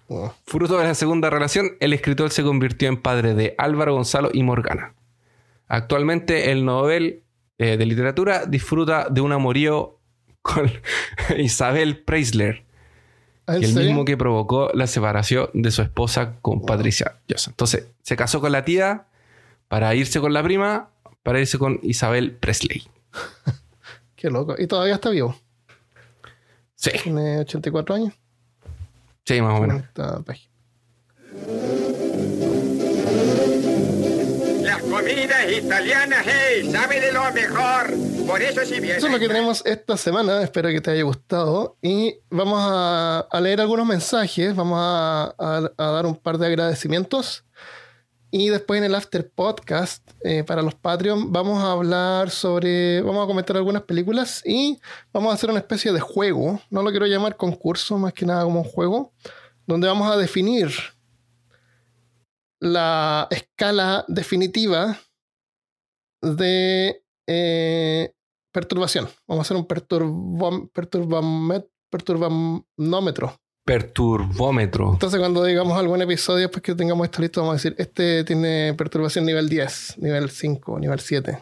[0.09, 0.33] Wow.
[0.45, 4.43] Fruto de la segunda relación, el escritor se convirtió en padre de Álvaro Gonzalo y
[4.43, 4.95] Morgana.
[5.69, 7.23] Actualmente el novel
[7.59, 10.01] eh, de literatura disfruta de un amorío
[10.43, 10.73] con
[11.39, 12.74] Isabel Preisler, ¿En que
[13.47, 13.89] el serio?
[13.89, 17.17] mismo que provocó la separación de su esposa con Patricia.
[17.47, 19.07] Entonces, se casó con la tía
[19.69, 20.91] para irse con la prima,
[21.23, 22.85] para irse con Isabel Presley.
[24.17, 24.55] Qué loco.
[24.59, 25.37] Y todavía está vivo.
[26.75, 28.15] Sí, Tiene 84 años.
[29.25, 29.83] sí, más o menos.
[34.63, 38.14] Las comidas italianas, hey, sabe de lo mejor.
[38.27, 38.97] Por eso si bien...
[38.97, 40.43] Eso es lo que tenemos esta semana.
[40.43, 41.77] Espero que te haya gustado.
[41.83, 44.55] Y vamos a, leer algunos mensajes.
[44.55, 47.45] Vamos a dar un par de agradecimientos.
[48.37, 53.01] Y después en el After Podcast, eh, para los Patreon, vamos a hablar sobre.
[53.01, 54.81] Vamos a comentar algunas películas y
[55.13, 56.61] vamos a hacer una especie de juego.
[56.69, 59.13] No lo quiero llamar concurso, más que nada como un juego.
[59.69, 60.73] Donde vamos a definir
[62.59, 64.99] la escala definitiva
[66.21, 68.14] de eh,
[68.55, 69.09] perturbación.
[69.27, 73.37] Vamos a hacer un perturbamet- perturbanómetro.
[73.65, 74.93] Perturbómetro.
[74.93, 78.75] Entonces, cuando digamos algún episodio, pues que tengamos esto listo, vamos a decir, este tiene
[78.77, 81.39] perturbación nivel 10, nivel 5, nivel 7.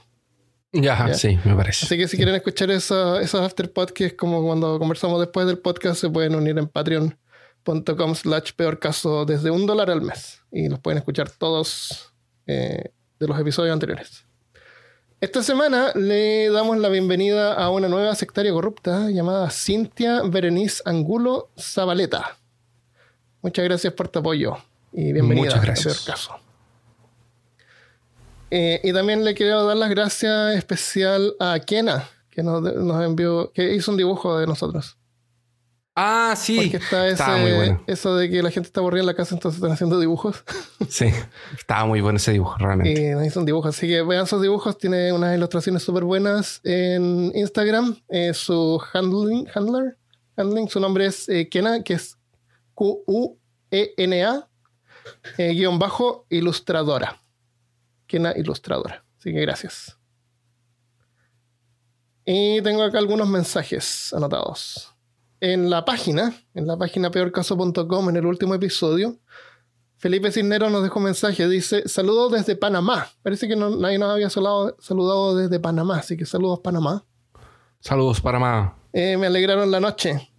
[0.73, 1.15] Ya, Ya.
[1.15, 1.85] sí, me parece.
[1.85, 5.59] Así que si quieren escuchar eso- esos afterpod, que es como cuando conversamos después del
[5.59, 10.41] podcast, se pueden unir en patreon.com slash peor caso desde un dólar al mes.
[10.51, 12.15] Y los pueden escuchar todos
[12.47, 12.91] eh,
[13.21, 14.25] de los episodios anteriores.
[15.23, 21.49] Esta semana le damos la bienvenida a una nueva sectaria corrupta llamada Cintia Berenice Angulo
[21.57, 22.37] Zabaleta.
[23.41, 24.57] Muchas gracias por tu apoyo
[24.93, 26.01] y bienvenida Muchas gracias.
[26.01, 26.33] Caso.
[28.51, 33.53] Eh, y también le quiero dar las gracias especial a Kena, que nos, nos envió,
[33.53, 34.97] que hizo un dibujo de nosotros.
[35.95, 36.57] Ah, sí.
[36.57, 37.85] Porque está ese, Estaba muy bueno.
[37.87, 40.43] eso de que la gente está aburrida en la casa, entonces están haciendo dibujos.
[40.89, 41.07] Sí,
[41.57, 43.01] estaba muy bueno ese dibujo, realmente.
[43.01, 43.69] Y nos hizo un dibujo.
[43.69, 44.77] Así que vean sus dibujos.
[44.77, 47.97] Tiene unas ilustraciones súper buenas en Instagram.
[48.09, 49.97] Eh, su handling, handler,
[50.37, 52.19] handling, su nombre es eh, Kena, que es
[52.75, 54.49] Q-U-E-N-A,
[55.39, 57.23] eh, guion bajo, ilustradora.
[58.07, 59.05] Kena Ilustradora.
[59.19, 59.97] Así que gracias.
[62.25, 64.92] Y tengo acá algunos mensajes anotados.
[65.45, 69.19] En la página, en la página peorcaso.com, en el último episodio,
[69.97, 71.49] Felipe Cisneros nos dejó un mensaje.
[71.49, 73.09] Dice: Saludos desde Panamá.
[73.25, 77.05] Parece que no- nadie nos había saludado, saludado desde Panamá, así que saludos, Panamá.
[77.81, 78.73] Saludos para más.
[78.93, 80.31] Eh, me alegraron la noche.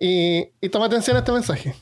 [0.00, 1.76] Y, y toma atención a este mensaje.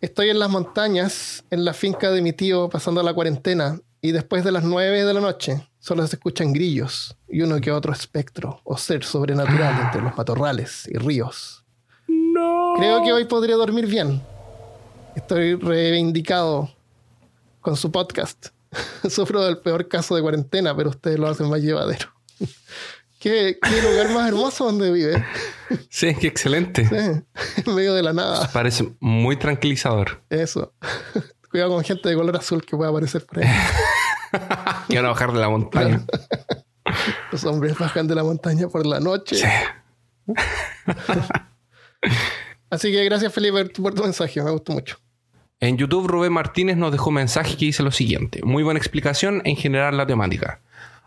[0.00, 4.42] Estoy en las montañas, en la finca de mi tío, pasando la cuarentena, y después
[4.44, 8.60] de las 9 de la noche solo se escuchan grillos y uno que otro espectro
[8.64, 11.64] o ser sobrenatural entre los matorrales y ríos.
[12.08, 12.74] No.
[12.76, 14.20] Creo que hoy podría dormir bien.
[15.14, 16.68] Estoy reivindicado
[17.60, 18.48] con su podcast.
[19.08, 22.08] Sufro del peor caso de cuarentena, pero ustedes lo hacen más llevadero.
[23.20, 25.24] ¿Qué, qué lugar más hermoso donde vive.
[25.88, 26.88] Sí, qué excelente.
[26.88, 28.50] Sí, en medio de la nada.
[28.52, 30.20] Parece muy tranquilizador.
[30.28, 30.74] Eso.
[31.52, 33.48] Cuidado con gente de color azul que pueda aparecer por ahí.
[34.88, 36.02] Quiero bajar de la montaña.
[37.32, 39.36] Los hombres bajan de la montaña por la noche.
[39.36, 39.46] Sí.
[42.70, 44.42] Así que gracias, Felipe, por tu mensaje.
[44.42, 44.98] Me gustó mucho.
[45.60, 48.40] En YouTube, Rubén Martínez nos dejó un mensaje que dice lo siguiente.
[48.42, 50.60] Muy buena explicación en general la temática.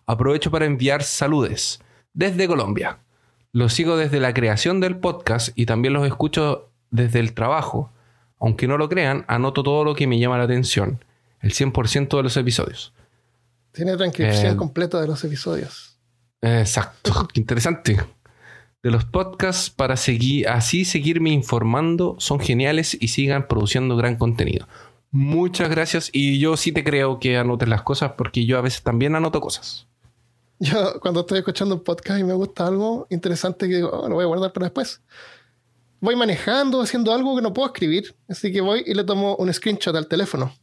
[0.05, 1.81] Aprovecho para enviar saludes
[2.13, 2.99] desde Colombia.
[3.51, 7.91] Los sigo desde la creación del podcast y también los escucho desde el trabajo.
[8.39, 11.03] Aunque no lo crean, anoto todo lo que me llama la atención.
[11.41, 12.93] El 100% de los episodios.
[13.75, 15.99] Tiene transcripción Eh, completa de los episodios.
[16.41, 17.27] Exacto.
[17.33, 17.97] Qué interesante.
[18.81, 24.67] De los podcasts para seguir, así seguirme informando son geniales y sigan produciendo gran contenido.
[25.11, 28.83] Muchas gracias y yo sí te creo que anotes las cosas porque yo a veces
[28.83, 29.87] también anoto cosas.
[30.59, 34.15] Yo cuando estoy escuchando un podcast y me gusta algo interesante que digo, "Oh, lo
[34.15, 35.01] voy a guardar para después.
[35.99, 38.15] Voy manejando, haciendo algo que no puedo escribir.
[38.29, 40.53] Así que voy y le tomo un screenshot al teléfono.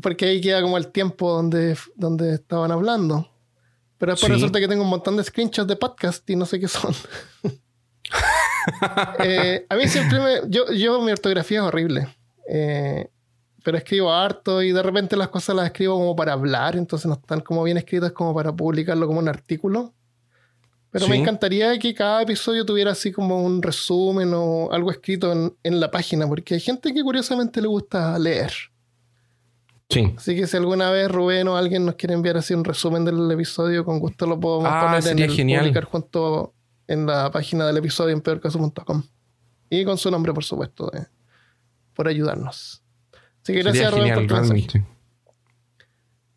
[0.00, 3.28] Porque ahí queda como el tiempo donde, donde estaban hablando.
[3.98, 4.34] Pero después Sí.
[4.34, 6.94] resulta que tengo un montón de screenshots de podcast y no sé qué son.
[9.24, 10.34] Eh, a mí siempre me.
[10.48, 12.06] Yo, yo mi ortografía es horrible.
[12.48, 13.08] Eh,
[13.64, 17.14] pero escribo harto y de repente las cosas las escribo como para hablar, entonces no
[17.14, 19.92] están como bien escritas como para publicarlo como un artículo.
[20.90, 25.56] Pero me encantaría que cada episodio tuviera así como un resumen o algo escrito en,
[25.62, 28.52] en la página, porque hay gente que curiosamente le gusta leer.
[29.92, 30.14] Sí.
[30.16, 33.30] Así que si alguna vez Rubén o alguien nos quiere enviar así un resumen del
[33.30, 35.60] episodio, con gusto lo podemos Ah, poner en el, genial.
[35.62, 36.54] publicar junto
[36.88, 39.02] en la página del episodio en peorcaso.com.
[39.70, 41.06] Y con su nombre, por supuesto, de-
[41.94, 42.82] por ayudarnos.
[43.42, 44.86] Así que Sería gracias, Rubén, por genial, tu mensaje.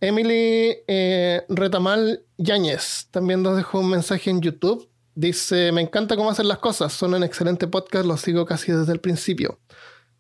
[0.02, 4.90] Emily eh, Retamal Yáñez también nos dejó un mensaje en YouTube.
[5.16, 8.92] Dice, me encanta cómo hacen las cosas, son un excelente podcast, los sigo casi desde
[8.92, 9.60] el principio.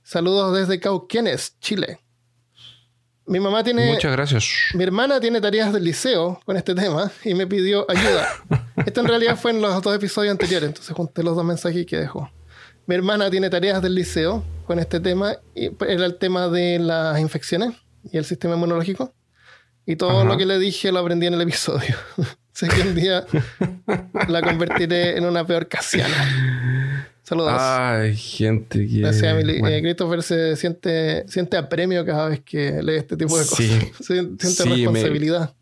[0.03, 1.99] Saludos desde Cauquenes, Chile.
[3.27, 3.91] Mi mamá tiene...
[3.91, 4.45] Muchas gracias.
[4.73, 8.27] Mi hermana tiene tareas del liceo con este tema y me pidió ayuda.
[8.85, 11.97] Esto en realidad fue en los dos episodios anteriores, entonces junté los dos mensajes que
[11.97, 12.29] dejó.
[12.85, 17.19] Mi hermana tiene tareas del liceo con este tema y era el tema de las
[17.19, 17.73] infecciones
[18.11, 19.13] y el sistema inmunológico.
[19.87, 20.29] Y todo Ajá.
[20.29, 21.95] lo que le dije lo aprendí en el episodio.
[22.53, 23.25] sé que un día
[24.27, 26.84] la convertiré en una peor casiana.
[27.25, 27.53] Saludos.
[27.57, 28.99] Ay, gente que...
[28.99, 29.59] Gracias, Emily.
[29.59, 29.75] bueno.
[29.75, 33.57] Eh, Christopher se siente, siente apremio cada vez que lee este tipo de cosas.
[33.65, 33.91] Sí.
[34.03, 35.53] Siente Sí, me- responsabilidad.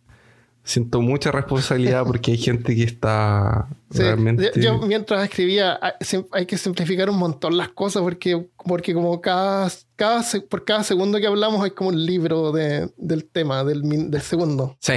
[0.65, 4.49] Siento mucha responsabilidad porque hay gente que está Sí, realmente...
[4.55, 5.93] yo, yo mientras escribía, ah,
[6.31, 11.17] hay que simplificar un montón las cosas porque, porque como cada, cada, por cada segundo
[11.19, 14.77] que hablamos hay como un libro de- del tema, del, min- del segundo.
[14.79, 14.93] Sí,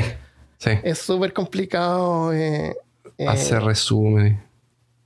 [0.59, 0.71] sí.
[0.85, 2.33] Es súper complicado.
[2.33, 2.73] eh,
[3.19, 4.41] eh, Hacer resumen.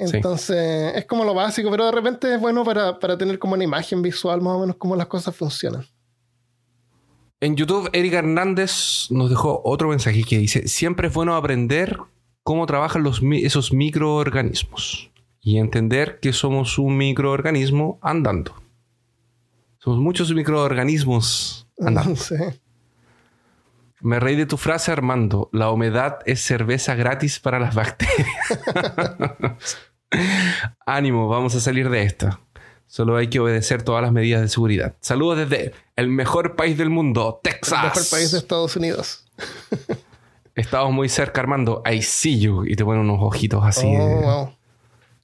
[0.06, 0.16] Sí.
[0.16, 3.64] entonces, es como lo básico, pero de repente es bueno para, para tener como una
[3.64, 5.86] imagen visual más o menos cómo las cosas funcionan.
[7.40, 11.98] En YouTube, Erika Hernández nos dejó otro mensaje que dice: Siempre es bueno aprender
[12.42, 18.54] cómo trabajan los, esos microorganismos y entender que somos un microorganismo andando.
[19.78, 22.16] Somos muchos microorganismos andando.
[22.20, 22.34] Sí.
[24.00, 25.48] Me reí de tu frase, Armando.
[25.52, 28.26] La humedad es cerveza gratis para las bacterias.
[30.86, 32.40] Ánimo, vamos a salir de esta.
[32.86, 34.94] Solo hay que obedecer todas las medidas de seguridad.
[35.00, 37.84] Saludos desde el mejor país del mundo, El Texas.
[37.84, 39.24] mejor país de Estados Unidos.
[40.56, 41.82] Estamos muy cerca, Armando.
[41.88, 42.64] I see you.
[42.66, 44.52] Y te ponen unos ojitos así Oh, de, wow.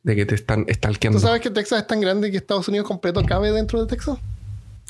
[0.05, 1.19] de que te están ¿Tú stalkeando.
[1.19, 4.19] sabes que Texas es tan grande que Estados Unidos completo cabe dentro de Texas?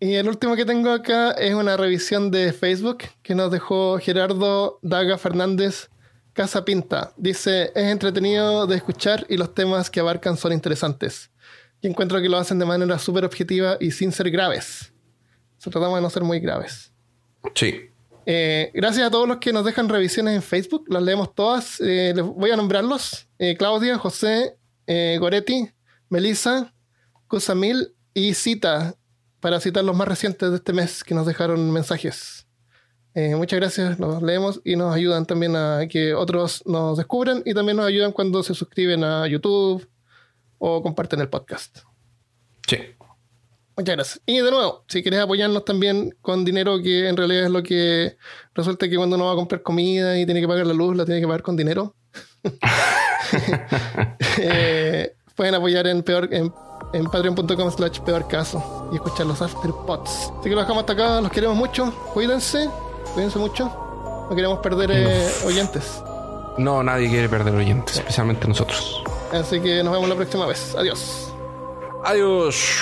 [0.01, 4.79] y el último que tengo acá es una revisión de Facebook que nos dejó Gerardo
[4.83, 5.89] Daga Fernández
[6.33, 7.13] Casa Pinta.
[7.17, 11.31] Dice, es entretenido de escuchar y los temas que abarcan son interesantes.
[11.81, 14.93] Y encuentro que lo hacen de manera súper objetiva y sin ser graves.
[15.57, 16.93] Se tratamos de no ser muy graves.
[17.55, 17.91] Sí.
[18.25, 21.81] Eh, gracias a todos los que nos dejan revisiones en Facebook, las leemos todas.
[21.81, 25.71] Eh, les voy a nombrarlos: Eh, Claudia, José, Goretti,
[26.09, 26.73] Melissa,
[27.27, 28.95] Cusamil y Cita,
[29.41, 32.47] para citar los más recientes de este mes que nos dejaron mensajes.
[33.15, 37.55] Eh, muchas gracias, los leemos y nos ayudan también a que otros nos descubran y
[37.55, 39.89] también nos ayudan cuando se suscriben a YouTube
[40.59, 41.79] o comparten el podcast.
[42.67, 42.79] Sí.
[43.77, 44.21] Muchas gracias.
[44.27, 48.17] Y de nuevo, si quieres apoyarnos también con dinero, que en realidad es lo que
[48.55, 51.05] resulta que cuando uno va a comprar comida y tiene que pagar la luz, la
[51.05, 51.95] tiene que pagar con dinero.
[54.41, 56.53] Eh, pueden apoyar en peor en,
[56.93, 60.33] en patreon.com slash peor caso y escuchar los afterpots.
[60.39, 62.69] Así que lo dejamos hasta acá, los queremos mucho, cuídense,
[63.15, 63.73] cuídense mucho.
[64.29, 66.03] No queremos perder eh, oyentes.
[66.59, 69.03] No, nadie quiere perder oyentes, especialmente nosotros.
[69.33, 70.75] Así que nos vemos la próxima vez.
[70.75, 71.33] Adiós.
[72.05, 72.81] Adiós.